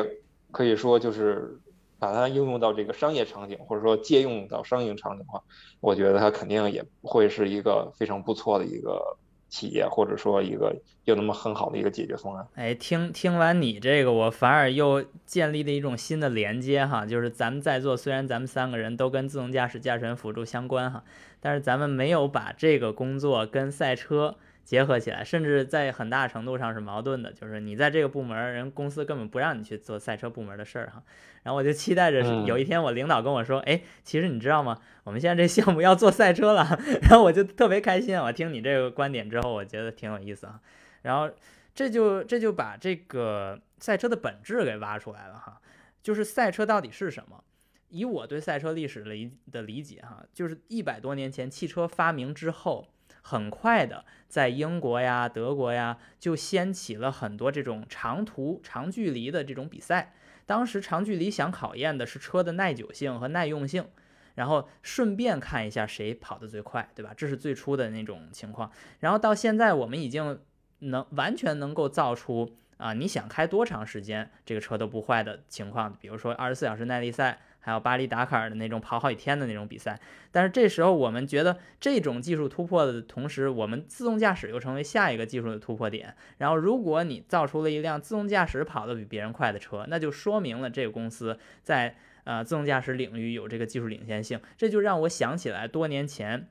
[0.51, 1.59] 可以说就是
[1.99, 5.43] 把它应用到这个商业场景，或者说借用到商业场景的话，
[5.81, 9.17] 我觉得它肯定也会是一个非常不错的一个。
[9.55, 12.45] 企业，或者说一个有那么很好的一个解决方案。
[12.55, 21.05] 哎，听听完你这个，我反而又建立了一种新的连接哈，就是咱们在座虽然咱们三个人都跟自动驾驶驾驶员辅助相关哈，
[21.39, 24.35] 但是咱们没有把这个工作跟赛车。
[24.65, 27.31] 结合起来，甚至在很大程度上是矛盾的。
[27.31, 31.03] 就是你在这个部门，人公司根本不让你去做赛车部门的事儿哈。
[31.43, 34.81] 然后我就期待着有一天我领导跟我说：“哎，其实你知道吗？
[35.03, 36.67] 我们现在这项目要做赛车了。
[37.07, 38.17] ”然后我就特别开心。
[38.17, 40.59] 我听你这个观点之后，我觉得挺有意思啊。
[41.03, 41.29] 然后
[41.75, 45.61] 这就这就把这个赛车的本质给挖出来了哈。
[46.01, 47.43] 就是赛车到底是什么？
[47.89, 52.87] 以我对赛车历史理的理解哈，就是一百多年前汽车发明之后。
[53.27, 60.13] 很快的，在英国呀、德国呀，就掀起了很多这种长途、长距离的这种比赛。
[60.45, 63.87] 当时长距离想考验的是车的耐久性和耐用性，
[64.35, 67.15] 然后顺便看一下谁跑得最快，对吧？
[67.17, 68.69] 这是最初的那种情况。
[68.99, 70.39] 然后到现在，我们已经
[70.77, 75.91] 能完全能够造出啊，你想开多长时间，这个车都不坏的情况。
[75.99, 77.39] 比如说二十四小时耐力赛。
[77.65, 79.99] 还有巴黎达喀尔的那种跑好几天的那种比赛，
[80.31, 86.15] 但是这时候我们觉得这种技术突破的同时，我们自动驾驶又成为下一个技术的突破点。
[86.37, 94.39] 然后，如果你造出了一辆自动驾驶跑得比别人快的车，那就说明了这个公司在呃自动驾驶领域有这个技术领先性。
[94.55, 96.47] 这就让我想起来多年前，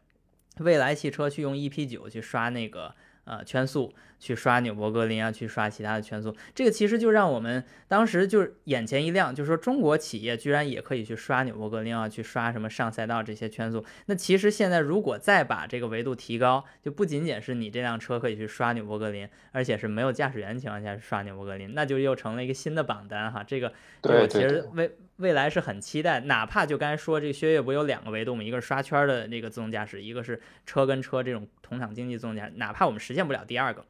[0.57, 2.97] 蔚来汽车去用 EP 九去刷那个。
[3.25, 13.85] 呃，圈速去刷纽博格林啊，去刷其他的圈速，这个其实就让我们当时就是眼前一亮，就是说中国企业居然也可以去刷纽博格林啊，去刷什么上赛道这些圈速。
[14.07, 23.43] 那其实现在如果再把这个维度提高，就不仅仅是你这辆车可以去刷纽博格林，而且是没有驾驶员情况下刷纽博格林，那就又成了一个新的榜单哈。
[23.43, 24.91] 这个这个其实为。
[25.17, 28.43] 未来是很期待，哪怕就刚才说这个薛岳不有两个维度吗？
[28.43, 32.53] 一个是刷圈的那个自动驾驶，一个是车跟车这种同场竞技自动驾驶。
[32.57, 33.85] 哪怕我们实现不了第二个。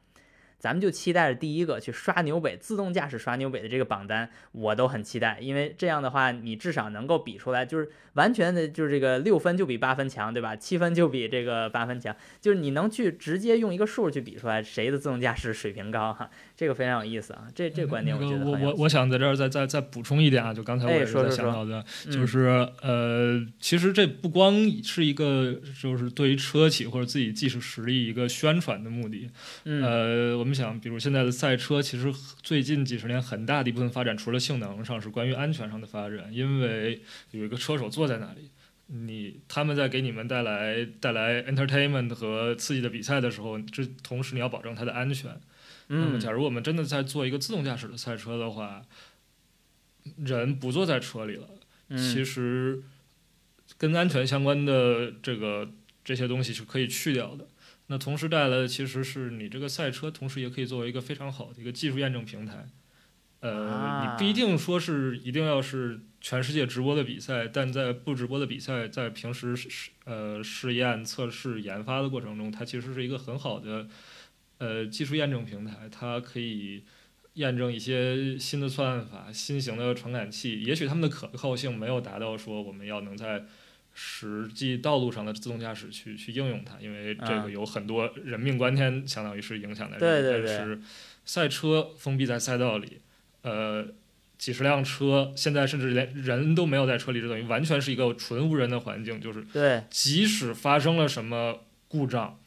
[0.57, 10.55] 咱们就期待着第一个去刷牛北自动驾驶刷牛北的这个榜单，我都很期待，因为这样的话，你至少能够比出来，就是完全的，就是这个六分就比八分强，对吧？
[10.57, 17.45] 七分就比这个八分强，就是你能去直接用一个数去比出来谁的自动驾驶水平高哈，这个非常有意思啊。
[17.53, 29.29] 这这观点我觉得我我我想在这儿再再再补充一点啊，就刚才我也是在想到的，就是呃，其实这不光是一个就是对于车企或者自己技术实力一个宣传的目的，
[29.63, 30.55] 呃，我们。
[30.55, 32.09] 想，比如现在的赛车，其实
[32.41, 36.29] 最近几十年很大的一部分发展，除了性能上，是关于安全上的发展。
[36.31, 38.49] 因为有一个车手坐在那里，
[38.87, 45.29] 你他们在给你们带来带来 entertainment 和刺激的比赛的时候，这同时你要保证它的安全。
[45.87, 48.81] 那么，假如我们真的在做一个自动驾驶的赛车的话，
[50.17, 51.47] 人不坐在车里了，
[51.97, 52.83] 其实
[53.77, 55.71] 跟安全相关的这个
[56.03, 57.47] 这些东西是可以去掉的。
[57.87, 62.67] 那同时带来的其实是你这个赛车，同时也可以作为一个非常好的一个技术验证平台。
[63.41, 73.87] 呃，你不一定说是一定要是全世界直播的比赛，但在不直播的比赛，在平时试呃试验、测试、研发的过程中，它其实是一个很好的
[74.57, 75.89] 呃技术验证平台。
[75.91, 76.83] 它可以
[77.33, 83.45] 验证一些新的算法、新型的传感器，也许它们的可靠性没有达到说我们要能在。
[83.97, 90.45] 实际道路上的自动驾驶去去应用它，因为这个有很多人命关天，相当于是影响在这里。
[90.45, 90.81] 但是
[91.23, 92.99] 赛车封闭在赛道里，
[93.43, 93.87] 呃，
[94.37, 99.21] 几十辆车，现在甚至连人都没有在车里，就等于完全是一个纯无人的环境。
[99.21, 102.37] 就是对，即使发生了什么故障，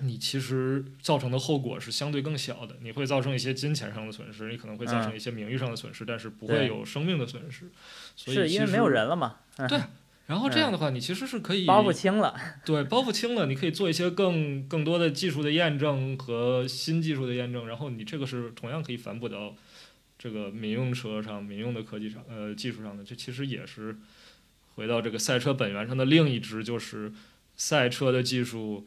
[0.00, 2.76] 你其实造成的后果是相对更小的。
[2.82, 7.70] 你会造成一些金钱上的损失，你可能会造成一些名誉上的损失，但是不会有生命的损失。
[8.16, 9.36] 是因为没有人了嘛？
[9.68, 9.80] 对。
[10.26, 19.54] 然后这样的话，你其实是可以包袱轻了，对，包袱轻了，你可以做一些更更多的技术的验证和新技术的验证，然后你这个是同样可以反哺到
[20.18, 23.04] 这个民用车上、民用的科技上、呃技术上的。
[23.04, 23.98] 这其实也是
[24.76, 27.12] 回到这个赛车本源上的另一支，就是
[27.54, 28.86] 赛车的技术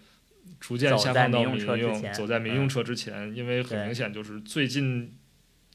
[0.59, 5.17] 逐渐下放到民用，走在民用车之前，因为很明显就是最近。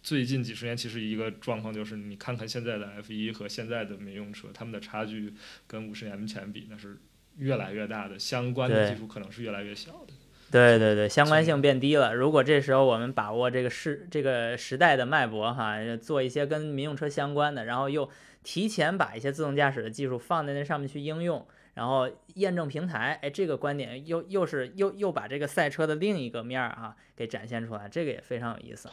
[0.04, 5.32] 最近几十年，其实一个状况就是，你看看现在的 F 一和现在的民用车，他们的差距
[5.68, 6.98] 跟五十年前比，那是
[7.36, 8.18] 越来越大的。
[8.18, 10.12] 相关的技术可能是越来越小的。
[10.50, 12.12] 对对对，相关性变低了。
[12.12, 18.10] 如果这时候我们把握这个时这个时代的脉搏，哈，做一些跟民用车相关的，然后又
[18.42, 28.88] 提前把一些自动驾驶的技术放在那上面去应用，然后验证平台，哎，这个观点又又是又又把这个赛车的另一个面儿啊给展现出来，这个也非常有意思。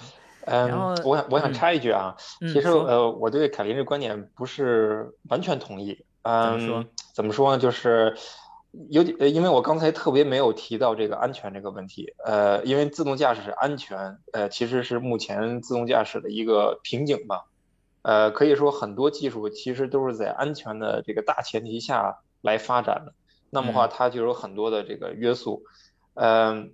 [0.46, 0.72] 嗯，
[1.04, 6.06] 我想我想插一句啊，其实呃，我对凯林这观点不是完全同意。
[6.22, 7.62] 嗯，怎么说呢？
[7.62, 8.16] 就是
[8.90, 17.46] 有因为我刚才特别没有提到这个安全这个问题，呃，因为自动驾驶安全，呃，其实是目前自动驾驶的一个瓶颈吧，
[18.04, 23.14] 呃，可以说很多技术其实都是在安全的这个大前提下来发展的，
[23.50, 25.64] 那么话它就有很多的这个约束，
[26.14, 26.74] 嗯，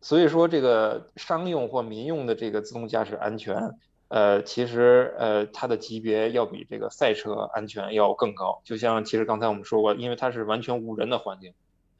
[0.00, 3.72] 所以说这个商用或民用的这个自动驾驶安全。
[4.08, 8.60] 呃，其实呃，它的级别要比这个赛车安全要更高。
[8.62, 11.54] 就像其实刚才我们说过，因为它是完全无人的环境，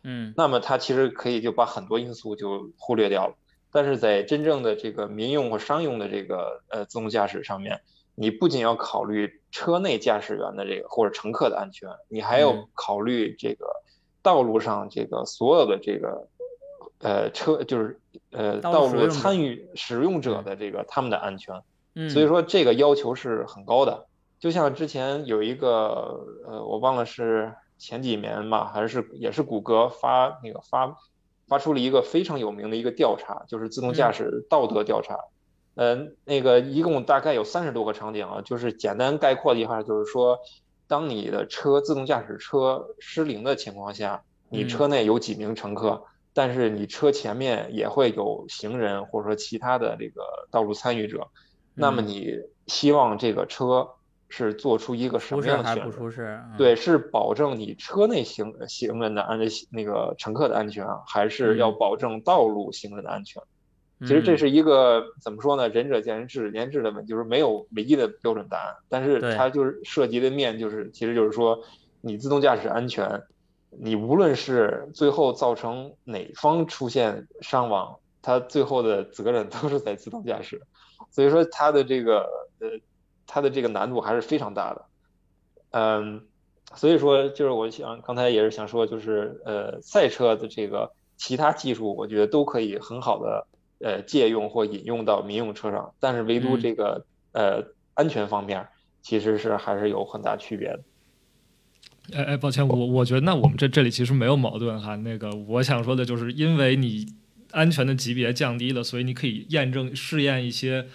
[0.05, 3.35] 嗯，那么它其实可以就把很多因素就忽略掉了。
[3.73, 7.81] 但是在真正的这个民用或商用的这个呃自动驾驶上面，
[8.15, 13.67] 你不仅要考虑车内驾驶员的这个或者乘客的安全，你还要考虑这个
[14.23, 16.29] 道路上这个所有的这个
[17.01, 18.01] 呃车就是
[18.31, 21.61] 呃道路参与使用者的这个他们的安全。
[22.09, 24.07] 所以说这个要求是很高的，
[24.41, 30.97] 就像之前有一个呃，我忘了是前几年吧，还是也是谷歌发那个发
[31.47, 35.15] 发出了一个非常有名的一个调查，就是自动驾驶道德调查。
[35.15, 35.21] 嗯，
[36.25, 40.39] 那个一共大概有三十多个场景啊，就是简单概括的一句话就是说，
[40.87, 51.29] 当你的车自动驾驶车失灵的情况下，你车内有几名乘客，但是你车前面也会有行人或者说其他的这个道路参与者。
[51.75, 53.89] 那么你希望这个车
[54.29, 55.99] 是做出一个什么样的选择？
[56.57, 63.43] 对，是保证你车内行行人的安全那个乘客的安全，还是要保证道路行人的安全？
[64.07, 65.69] 其实这是一个怎么说呢？
[65.69, 68.75] 仁者见仁，智者见智的问题，就是没有唯一的标准答案。
[68.89, 71.61] 但是它就是涉及的面，就是其实就是说，
[72.01, 73.23] 你自动驾驶安全，
[73.71, 80.63] 你无论是最后造成哪方出现伤亡，它最后的责任都是在自动驾驶。
[81.11, 82.29] 所以说它的这个
[82.61, 82.69] 呃，
[83.27, 84.85] 它的这个难度还是非常大的，
[85.71, 86.27] 嗯，
[86.75, 93.47] 所以说就是我想刚才也是想说，就是呃，赛车的这个其他技术，我觉得都可以很好的
[93.85, 98.67] 呃借用或引用到民用车上，但是唯独这个呃安全方面，
[99.03, 100.81] 其实是还是有很大区别的。
[102.15, 107.07] 哎哎，抱歉，我我觉得那我们这这里其实没有矛盾哈，那个我想说的就是因为你。
[107.55, 110.89] 安全的级别降低了，所以你可以验证试验一些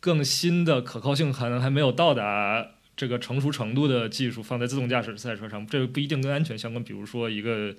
[0.00, 6.82] 更新的可靠性可能还没有到达这个成熟程度的技术放在自动驾驶赛车上，这个不一定跟安全相关。
[6.82, 7.72] 比如说一个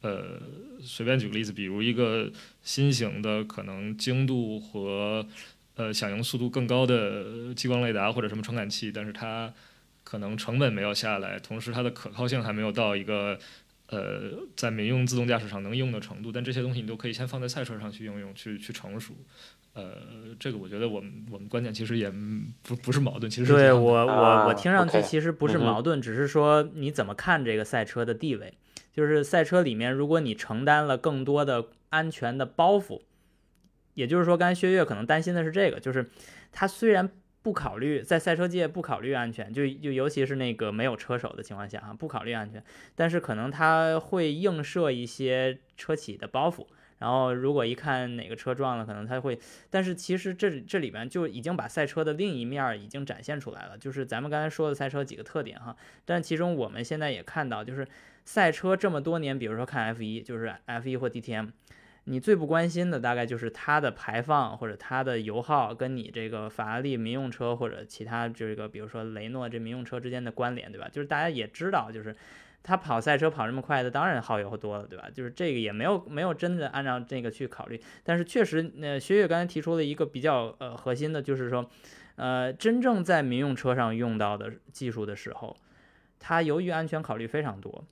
[0.00, 0.40] 呃，
[0.80, 2.30] 随便举个例子，比如一个
[2.62, 5.26] 新型的可能精度和
[5.76, 9.52] 呃响应速度更高的激光雷达或者什么传感器，但是它
[10.04, 13.38] 可能成本没有下来，同时它的可靠性还没有到一个。
[13.90, 19.14] 呃，在民用自动驾驶上能用的程度，但这些东西你都可以先放在赛车上去应用，去去成熟。
[19.72, 19.94] 呃，
[20.38, 22.12] 这个我觉得我们我们观点其实也
[22.62, 28.52] 不不是矛盾，其实对我我我听上去其实不是矛盾，只是说你怎么看这个赛车的地位，
[28.98, 33.02] 就是赛车里面如果你承担了更多的安全的包袱，
[33.94, 36.10] 也就是说，刚才薛岳可能担心的是这个，就是
[36.50, 37.08] 他虽然。
[37.40, 42.62] 不考虑在赛车界不考虑安全，就就尤其是那个没有车手的情况下啊，不考虑安全，
[42.94, 46.66] 但是可能他会映射一些车企的包袱，
[46.98, 49.38] 然后如果一看哪个车撞了，可能他会，
[49.70, 57.86] 但是其实这这里边就已经把赛车的另一面已经展现出来了，就是咱们刚才说的赛车几个特点哈，但其中我们现在也看到，就是
[58.24, 61.48] 赛车这么多年，比如说看 F 一，就是 F 一或 DTM。
[62.10, 70.88] 你最不关心的大概就是它的排放或者它的油耗跟你这个法拉利民用车或者其他这个比如说雷诺这民用车之间的关联，对吧？
[70.90, 72.16] 就是大家也知道，就是
[72.68, 75.08] 他跑赛车跑这么快的，当然耗油多了，对吧？
[75.12, 77.80] 就是这个也没有没有真的按照这个去考虑。
[78.04, 81.70] 但是确实，那薛岳刚才提出了一个比较呃核心的，就是说，
[82.16, 85.56] 呃，真正在民用车上用到的技术的时候，
[86.18, 87.84] 它由于安全考虑非常多，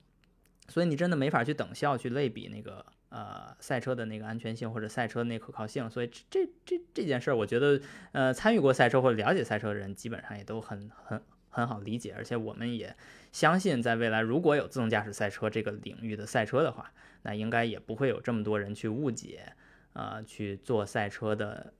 [0.67, 2.85] 所以你真的没法去等效去类比那个。
[3.09, 7.79] 呃，赛车的那个安全性或者赛车那可靠性，所以这这这这件事儿，我觉得
[8.11, 11.23] 呃，参与过赛车或者了解赛车的人，基本上也都很很
[11.57, 12.95] 很好理解，而且我们也
[13.31, 16.91] 相信，在未来如果有自动驾驶赛车这个领域的赛车的话，
[17.23, 19.53] 那应该也不会有这么多人去误解，
[19.93, 21.73] 呃，去做赛车的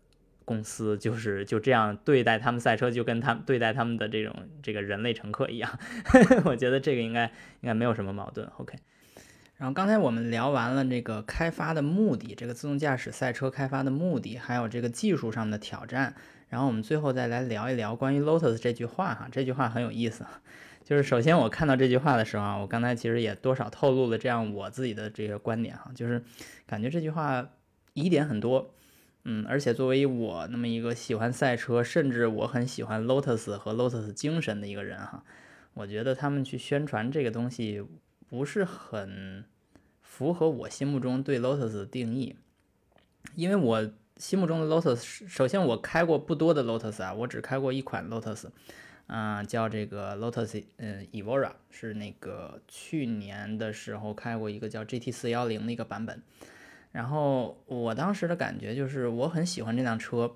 [0.45, 5.79] 公司就是就这样对待他们赛车，就跟他们对待他们的这种这个人类乘客一样，
[6.43, 7.25] 我觉得这个应该
[7.61, 8.79] 应该没有什么矛盾，OK。
[9.57, 16.15] 然后刚才我们聊完了这个开发的目的，这个自动驾驶赛车开发的目的，还有这个技术上的挑战。
[16.49, 20.25] 然后我们最后再来聊一聊关于 Lotus 这句话哈，这句话很有意思。
[20.83, 26.23] 就是首先我看到这句话的时候啊，我刚才其实也多少透露了这样我自己的这个观点哈，就是
[26.65, 27.49] 感觉这句话
[27.93, 28.73] 疑点很多。
[29.25, 35.23] 嗯，而且作为我那么一个喜欢赛车，甚至我很喜欢 Lotus 和 Lotus 精神的一个人哈，
[35.73, 37.83] 我觉得他们去宣传这个东西。
[38.29, 39.45] 不是很
[40.01, 42.35] 符合我心目中对 Lotus 的定义，
[43.35, 48.47] 因为我心目中的 Lotus，首先我开过不多的 Lotus 啊，我只开过一款 Lotus，
[49.05, 56.21] 啊、叫这个 Lotus 嗯 Evora，是那个去年的时候开过一个叫 GT 四幺零的一个版本，
[56.91, 60.35] 然后我当时的感觉就是我很喜欢这辆车，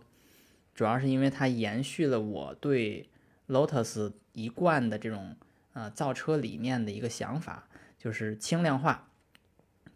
[0.76, 3.10] 主要是因为它延续了我对
[3.48, 5.36] Lotus 一贯的这种
[5.74, 7.68] 呃造车理念的一个想法，
[7.98, 9.08] 就是轻量化。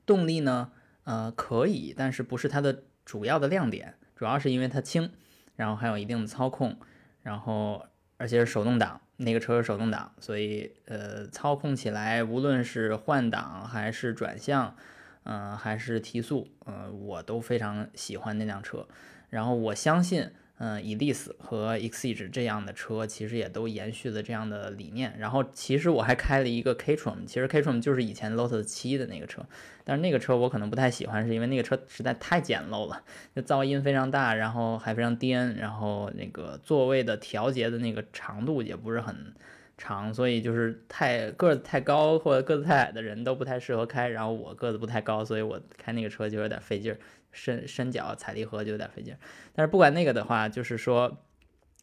[0.05, 0.71] 动力呢，
[1.03, 5.12] 呃可以，但是不是它的主要的亮点，主要是因为它轻，
[5.56, 6.76] 然后还有一定的操控，
[7.22, 7.86] 然后
[8.18, 14.76] 而且是手动挡，那个车是手动挡，所以呃操控起来无论是换挡还是转向，
[15.24, 18.88] 嗯、还是提速，呃我都非常喜欢那辆车，
[19.30, 20.32] 然后我相信。
[20.58, 25.14] 嗯，Elise 和 Exige 这样的车其实也都延续了这样的理念。
[25.20, 29.45] 然后其实我还开了一个 K-tron，其实 K-tron 就是以前 Lotus 七的那个车，
[29.84, 33.03] 但是那个车我可能不太喜欢，是因为那个车实在太简陋了，
[33.36, 39.34] 就噪音非常大，然后还非常颠，然后那个座位的调节的那个长度也不是很
[39.78, 44.09] 长，所以就是太个子太高或者个子太矮的人都不太适合开。
[44.09, 46.97] 然后我个子不太高，所以我开那个车就有点费劲儿。
[47.38, 49.19] 伸伸脚踩离合就有点费劲儿，
[49.53, 51.17] 但是不管那个的话，就是说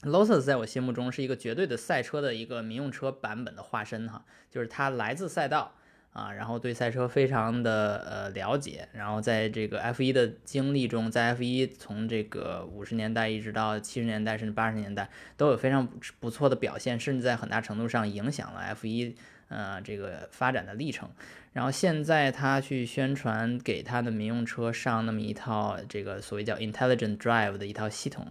[0.00, 5.74] ，Lotus 在我心目中是一个绝对的赛车的一个民用车版本的化身哈，就是它来自赛道
[6.12, 15.08] 啊，然后对赛车非常的呃了解，然后在这个 F1 的经历中，在 F1 从这个五十年代一直到七十年代甚至八十年代
[15.38, 15.88] 都有非常
[16.20, 19.14] 不错的表现，甚至在很大程度上影响了 F1
[19.48, 21.08] 呃这个发展的历程。
[21.54, 28.26] 然后现在他去宣传给他的民用车上那么一套这个所谓叫 Intelligent Drive 的一套系统，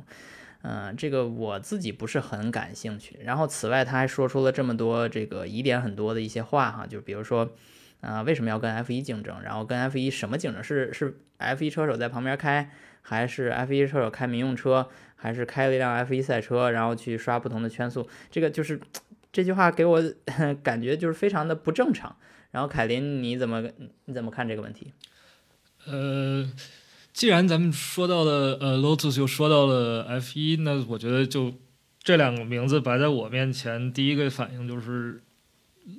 [0.64, 3.20] 嗯，这个我自己不是很感兴趣。
[3.24, 7.49] 然后此外他还说出了这么多这个疑点很多的一些话哈，就比如说，
[8.01, 9.41] 啊、为什么要跟 F1 竞争？
[9.41, 10.64] 然后跟 F1 什么竞争？
[10.64, 12.70] 是是 F1 车手在旁边开，
[13.01, 18.07] 还是 F1 车手开民用车，还是开了一辆 F1 赛车，然后去刷不同的圈速？
[18.30, 18.80] 这个就是
[19.32, 20.03] 这句话给我
[20.62, 22.16] 感觉就是非常的不正常。
[22.51, 23.64] 然后凯林，你怎么
[24.05, 24.93] 你怎么看这个问题？
[25.86, 26.51] 呃，
[27.14, 31.53] 既然咱们说到了呃 Lotus，又说到了 F 一，那我觉得就
[32.01, 35.22] 这两个名字摆在我面前，第一个反应就是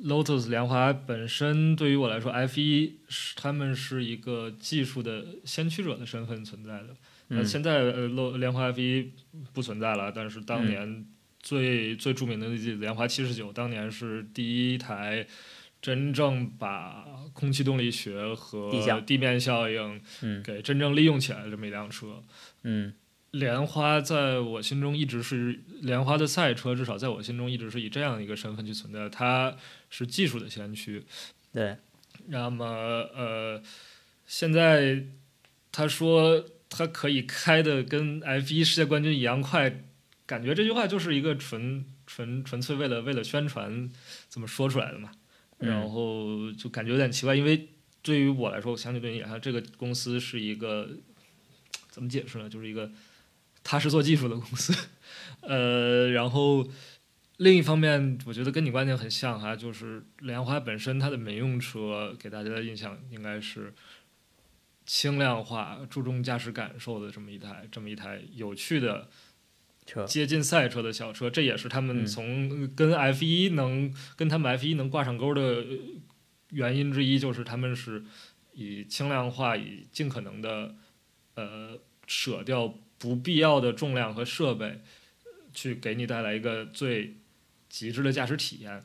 [0.04, 6.88] Lotus 莲花本身对于我来说，F 一是他们是一个技术的先驱者的身份存在的。
[7.28, 9.12] 那嗯现在呃，洛莲花 F 一
[9.52, 11.04] 不存在了，但是当年
[11.40, 15.26] 最、最著名的那季莲花七十九，当年是第一台
[15.80, 17.04] 真正把
[17.42, 18.70] 空气动力学和
[19.04, 22.22] 地面效应嗯给真正利用起来的这么一辆车。
[22.62, 22.94] 嗯
[23.32, 29.08] 莲花在我心中一直是莲花的赛车，至少在我心中一直是以这样一个身份去存在。
[29.08, 29.56] 它
[29.90, 31.04] 是技术的先驱，
[31.52, 31.78] 对，
[32.28, 33.60] 那么呃，
[34.24, 35.02] 现在
[35.72, 39.82] 他说他可以开的跟 F 一世界冠军一样快，
[40.26, 43.90] 感觉这句话就是一个纯纯纯粹为了为了宣传
[44.30, 45.10] 这么说出来的嘛。
[45.62, 47.68] 嗯然后就感觉有点奇怪，因为
[48.02, 50.90] 对于我来说，我相对对你来说，这个公司是一个
[51.88, 52.48] 怎么解释呢？
[52.48, 52.90] 就是一个
[53.62, 54.74] 他是做技术的公司，
[55.40, 56.68] 呃，然后
[57.36, 63.72] 另一方面，我觉得跟你观点很像哈，就是莲花本身它的民用车给大家的印象应该是
[64.84, 69.08] 轻量化、注重驾驶感受的这么一台这么一台有趣的
[69.86, 72.06] 车，接近赛车的小车，这也是他们嗯。
[72.06, 75.64] 从跟 F 一能跟他们 F 一能挂上钩的呃
[76.50, 78.04] 原因之一，就是他们是
[78.52, 80.74] 以轻量化，以尽可能的
[81.34, 84.82] 呃舍掉不必要的重量和设备，
[85.52, 87.16] 去给你带来一个最
[87.68, 88.84] 极致的驾驶体验。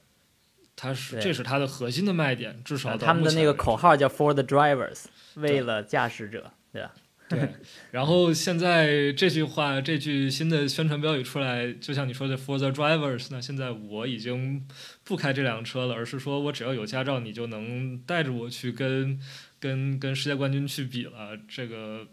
[0.79, 6.93] 它是这是它的核心的卖点，至少他们的那个口号叫 For the drivers，为了驾驶者，对吧？
[7.29, 7.49] 对，
[7.91, 14.65] 然后现在这句话，这句新的宣传标语出来，就像你说的 “for the drivers”，那现在我已经
[15.03, 19.19] 不开这辆车了，而是说我只要有驾照，你就能带着我去跟
[19.59, 21.37] 跟跟世界冠军去比了。
[21.49, 22.07] 这个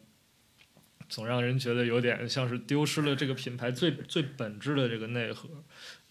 [1.08, 5.48] 总让人觉得有点像是丢失了这个品牌最最本质的这个内核。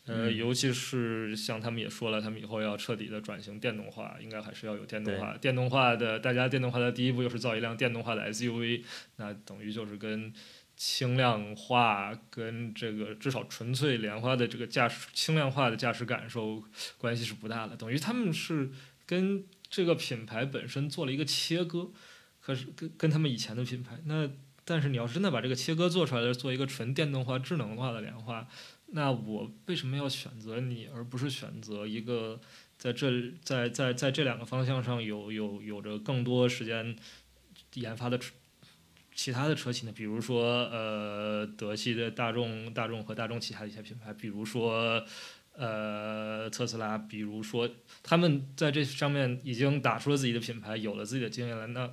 [0.05, 5.37] 呃，嗯尤其是像他们也说了，他们以后要彻底的转型电动化，应该还是要有电动化。
[5.37, 8.83] 电动化的，大家电动化的第一步就是造一辆电动化的 SUV，
[9.15, 10.33] 那等于就是跟
[10.75, 16.61] 轻量化、跟这个至少纯粹莲花的这个驾驶轻量化的驾驶感受
[16.97, 17.77] 关系是不大的。
[17.77, 18.71] 等于他们是
[19.05, 21.91] 跟这个品牌本身做了一个切割，
[22.41, 24.29] 可是跟跟他们以前的品牌，那
[24.65, 28.47] 但是你要是真的把这个切割做出来了，做一个纯电动化、智能化的莲花。
[28.95, 32.39] 那我为什么要选择你，而不是选择一个
[32.77, 36.95] 在这在在在这两个方向上有有有着更多时间
[37.73, 38.19] 研发的
[39.15, 45.03] 其他的车企呢，比如说呃德系的大众大众和大众旗下的一些品牌，比如说
[45.55, 47.67] 呃特斯拉，比如说
[48.03, 51.91] 他们在这上面已经打出了自己的品牌，有了自己的经验了，那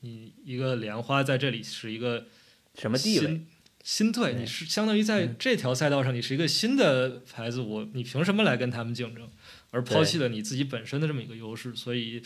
[0.00, 2.26] 你一个莲花在这里是一个
[2.74, 3.40] 什么地位？
[3.86, 9.30] 新队，你是相当于在这条赛道上，你是一个新的牌子，我你凭什么来跟他们竞争？
[9.70, 12.20] 而抛弃了你自己本身的这么一个优势，所以，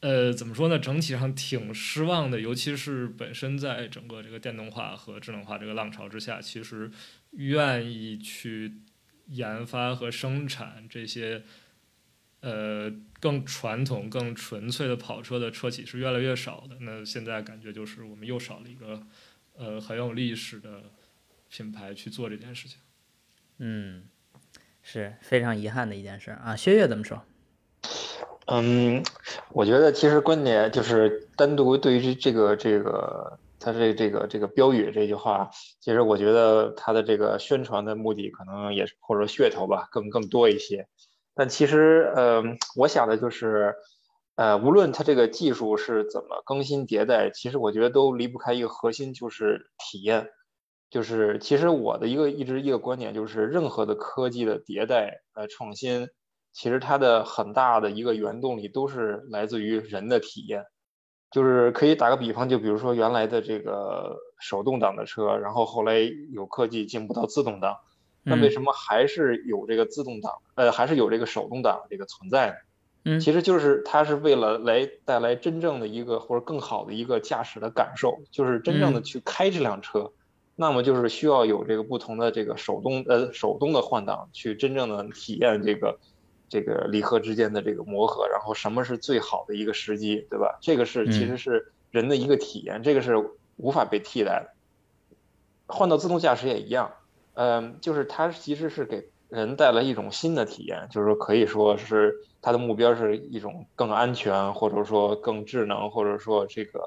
[0.00, 0.76] 呃，怎么说呢？
[0.76, 6.90] 整体上挺失望的，尤其是本身在整个这个电动化和智能化这个浪潮之下，其实
[7.30, 8.72] 愿意去
[9.28, 11.44] 研发和生产这些
[12.40, 16.78] 呃更传统、更纯粹的跑车的车企是越来越少的。
[16.80, 19.06] 那现在感觉就是我们又少了一个。
[19.58, 20.82] 呃，很有历史的
[21.48, 22.78] 品牌去做这件事情，
[23.58, 24.04] 嗯，
[24.82, 26.54] 是非常遗憾的一件事啊。
[26.54, 27.22] 薛岳怎么说？
[28.46, 29.02] 嗯，
[29.50, 35.50] 我觉得其实观点就是单独对于这个这个他这这个这个标语这句话，
[35.80, 40.86] 其实我觉得他的这个宣传的目的可能也是或者说噱头吧，更更多一些。
[41.34, 42.42] 但其实，呃，
[42.76, 43.74] 我想的就是。
[44.36, 50.28] 呃，无论它这个技术是怎么更新迭代，其实我觉得都离不开一个核心，就是体验。
[50.88, 56.08] 就是其实我的一个一直一个观点，就是任何的科技的迭代呃创新，
[56.52, 60.64] 其实它的很大的一个原动力都是来自于人的体验。
[61.32, 65.98] 就是可以打个比方，就比如说原来的这个手动挡的车，然后后来
[66.30, 67.76] 有科技进步到自动挡，
[68.22, 70.40] 那为什么还是有这个自动挡？
[70.54, 72.54] 呃，还是有这个手动挡这个存在呢？
[73.20, 80.10] 其实就是它是为了来带来真正的一个或者更好的一个驾驶的感受，就是真正的去开这辆车，
[80.56, 85.98] 那么就是需要有这个不同的这个手动呃手动的换挡，去真正的体验这个
[86.48, 90.58] 这个离合之间的这个磨合，然后什么是最好的一个时机，对吧？
[90.60, 93.14] 这个是其实是人的一个体验，这个是
[93.56, 94.52] 无法被替代的。
[95.66, 96.92] 换到自动驾驶也一样，
[97.34, 99.08] 嗯，就是它其实是给。
[99.28, 106.80] 人带来一种新的体验，就是说可以说是它的目标是一种更安全，或者说更智能，或者说这个，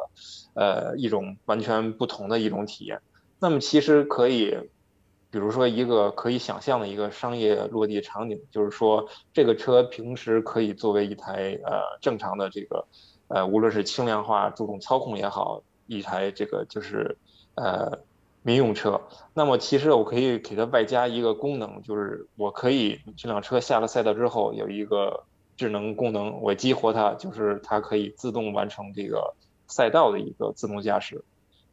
[0.55, 3.01] 呃，一种完全不同的一种体验。
[3.39, 4.57] 那么其实可以，
[5.29, 12.87] 比如说一个可以想象的一个商业落地场景，就是说这个车平时可以作为一台呃正常的这个，
[13.27, 17.17] 呃，无论是轻量化、注重操控也好，一台这个就是
[17.55, 18.05] 呃。
[18.41, 19.01] 民用车，
[19.33, 25.25] 那么其实我可以给它外加一个功能，就是我可以这辆车下了赛道之后有一个
[25.57, 29.33] 智能功能，我激活它，就是它可以自动完成这个
[29.67, 31.21] 赛道的一个自动驾驶。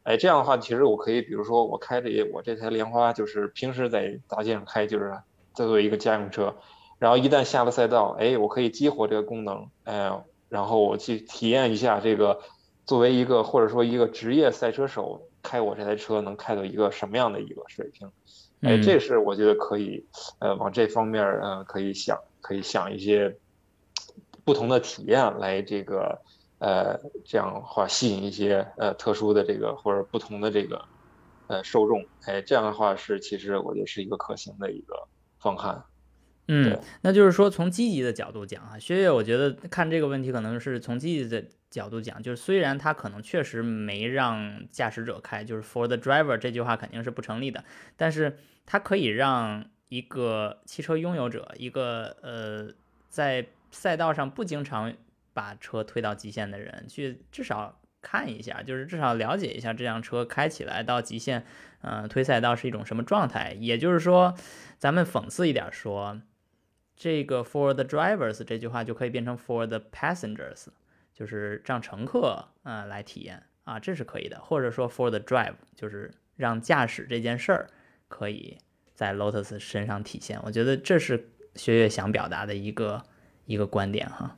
[0.03, 5.17] 哎，这样的话，其实我可以，比如说我开着我这台莲花，就是平时在大街上开，就是
[5.53, 6.53] 作为一个家用车，
[6.99, 10.11] 然后一旦下了赛道，哎，我可以激活这个功能，哎，
[10.49, 12.41] 然后我去体验一下这个
[12.85, 15.21] 作为一个或者说一个职业赛车手。
[15.41, 18.09] 开我这台车能开到一个什么样的一个水平？
[18.61, 20.03] 哎，这是我觉得可以，
[20.39, 23.37] 呃，往这方面呃可以想，可以想一些
[24.43, 26.19] 不同的体验来这个，
[26.57, 30.83] 呃，这样的话吸引一些呃特殊的这个或者不同的这个
[31.45, 32.03] 呃受众。
[32.25, 35.07] 哎，这样的话是其实我觉得是一个可行的一个
[35.39, 35.83] 方案。
[36.47, 41.45] 嗯，那就是说从积极的角度讲啊，薛岳，我觉得看这个问题可能是从积极的。
[41.77, 47.63] 角度讲，就是虽然他可能确实没让驾驶者开，就是 for the driver 这句话肯定是不成立的，
[47.95, 52.73] 但是他可以让一个汽车拥有者，一个呃
[53.07, 54.93] 在赛道上不经常
[55.33, 61.43] 把车推到极限的人，去至少看一下，就是至少了解一下这辆车开起来到极限，
[61.81, 63.55] 嗯，推赛道是一种什么状态。
[63.59, 64.35] 也就是说，
[64.77, 66.21] 咱们讽刺一点说，
[66.95, 70.67] 这个 for the drivers 这句话就可以变成 for the passengers。
[71.17, 77.67] 就是让乘客啊来体验啊，这是可以的，或者说 for the drive，就是让驾驶这件事儿
[78.07, 78.55] 可以
[78.93, 80.39] 在 Lotus 身上体现。
[80.43, 83.01] 我觉得这是薛岳想表达的一个
[83.45, 84.37] 一个观点哈。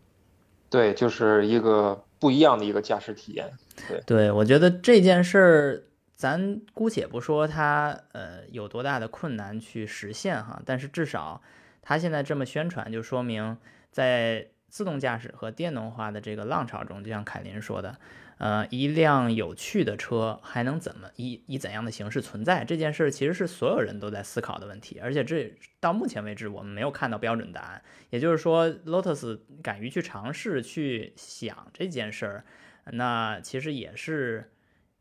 [0.70, 3.52] 对，就是一个不一样的一个驾驶体验。
[3.86, 11.42] 对，对我觉得这件事儿，咱姑且不说它呃有多大的困难去实现哈，但是至少
[11.82, 13.58] 它现在这么宣传，就说明
[13.92, 14.48] 在。
[14.70, 17.98] 自动驾驶和电动化的这个浪潮中，就像凯林说的，
[18.38, 22.64] 呃，一辆有趣的车还能怎么以以怎样的形式存在？
[22.64, 27.82] 这件事其实是所有人都在思考的问题，而且这到目前为止我们没有看到标准答案。
[28.10, 32.46] 也就是说，Lotus 敢于去尝试去想这件事儿，
[32.86, 34.52] 那其实也是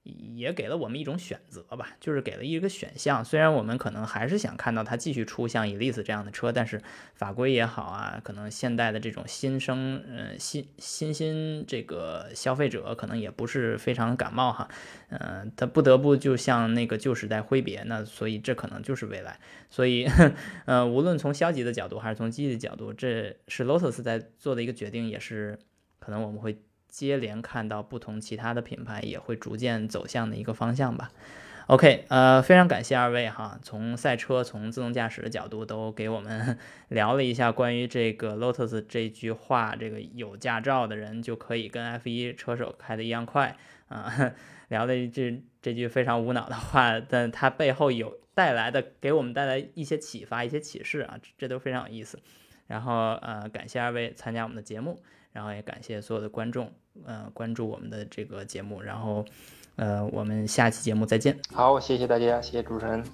[0.03, 3.23] 也给了我们一种选择吧，就是给了一个选项。
[3.23, 6.81] 虽然我们可能还是想看到它继续出像 Elise 这样的车，但是
[7.15, 14.69] 法规也好啊，可能现代的这种新生，呃，新新兴这个消费者可能也不是非常感冒哈，
[15.11, 17.83] 嗯，他不得不就向那个旧时代挥别。
[17.83, 19.39] 那所以这可能就是未来。
[19.69, 20.09] 所以，
[20.65, 25.59] 呃，无论从消极的角度还是从积极的角度，这是 Lotus 在做的一个决定，也是
[25.99, 26.57] 可能我们会。
[26.89, 31.11] 接连看到不同其他的品牌也会逐渐走向的一个方向吧。
[31.67, 36.59] OK，呃，非常感谢二位哈，从赛车、从自动驾驶的角度都给我们
[36.89, 43.55] 聊了一下关于这个 Lotus 这句话，这个有驾照的人就可以跟 F1 车手开的一样快
[43.89, 44.33] 啊，
[44.69, 52.19] 聊的这这句非常无脑的话，但它背后有带来的给我们带来一些启发、一些启示啊，这都非常有意思。
[52.67, 54.99] 然后呃，感谢二位参加我们的节目。
[55.33, 56.71] 然后也感谢所有的观众，
[57.05, 58.81] 呃，关注我们的这个节目。
[58.81, 59.25] 然后，
[59.77, 61.39] 呃，我们下期节目再见。
[61.53, 63.05] 好，谢谢大家，谢谢主持人，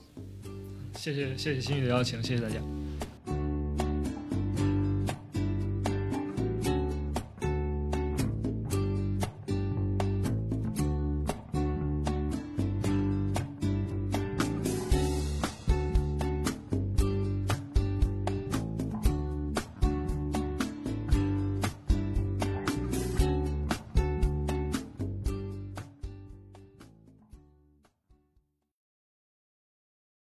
[0.94, 2.56] 谢谢谢谢新宇的邀请，谢谢大家。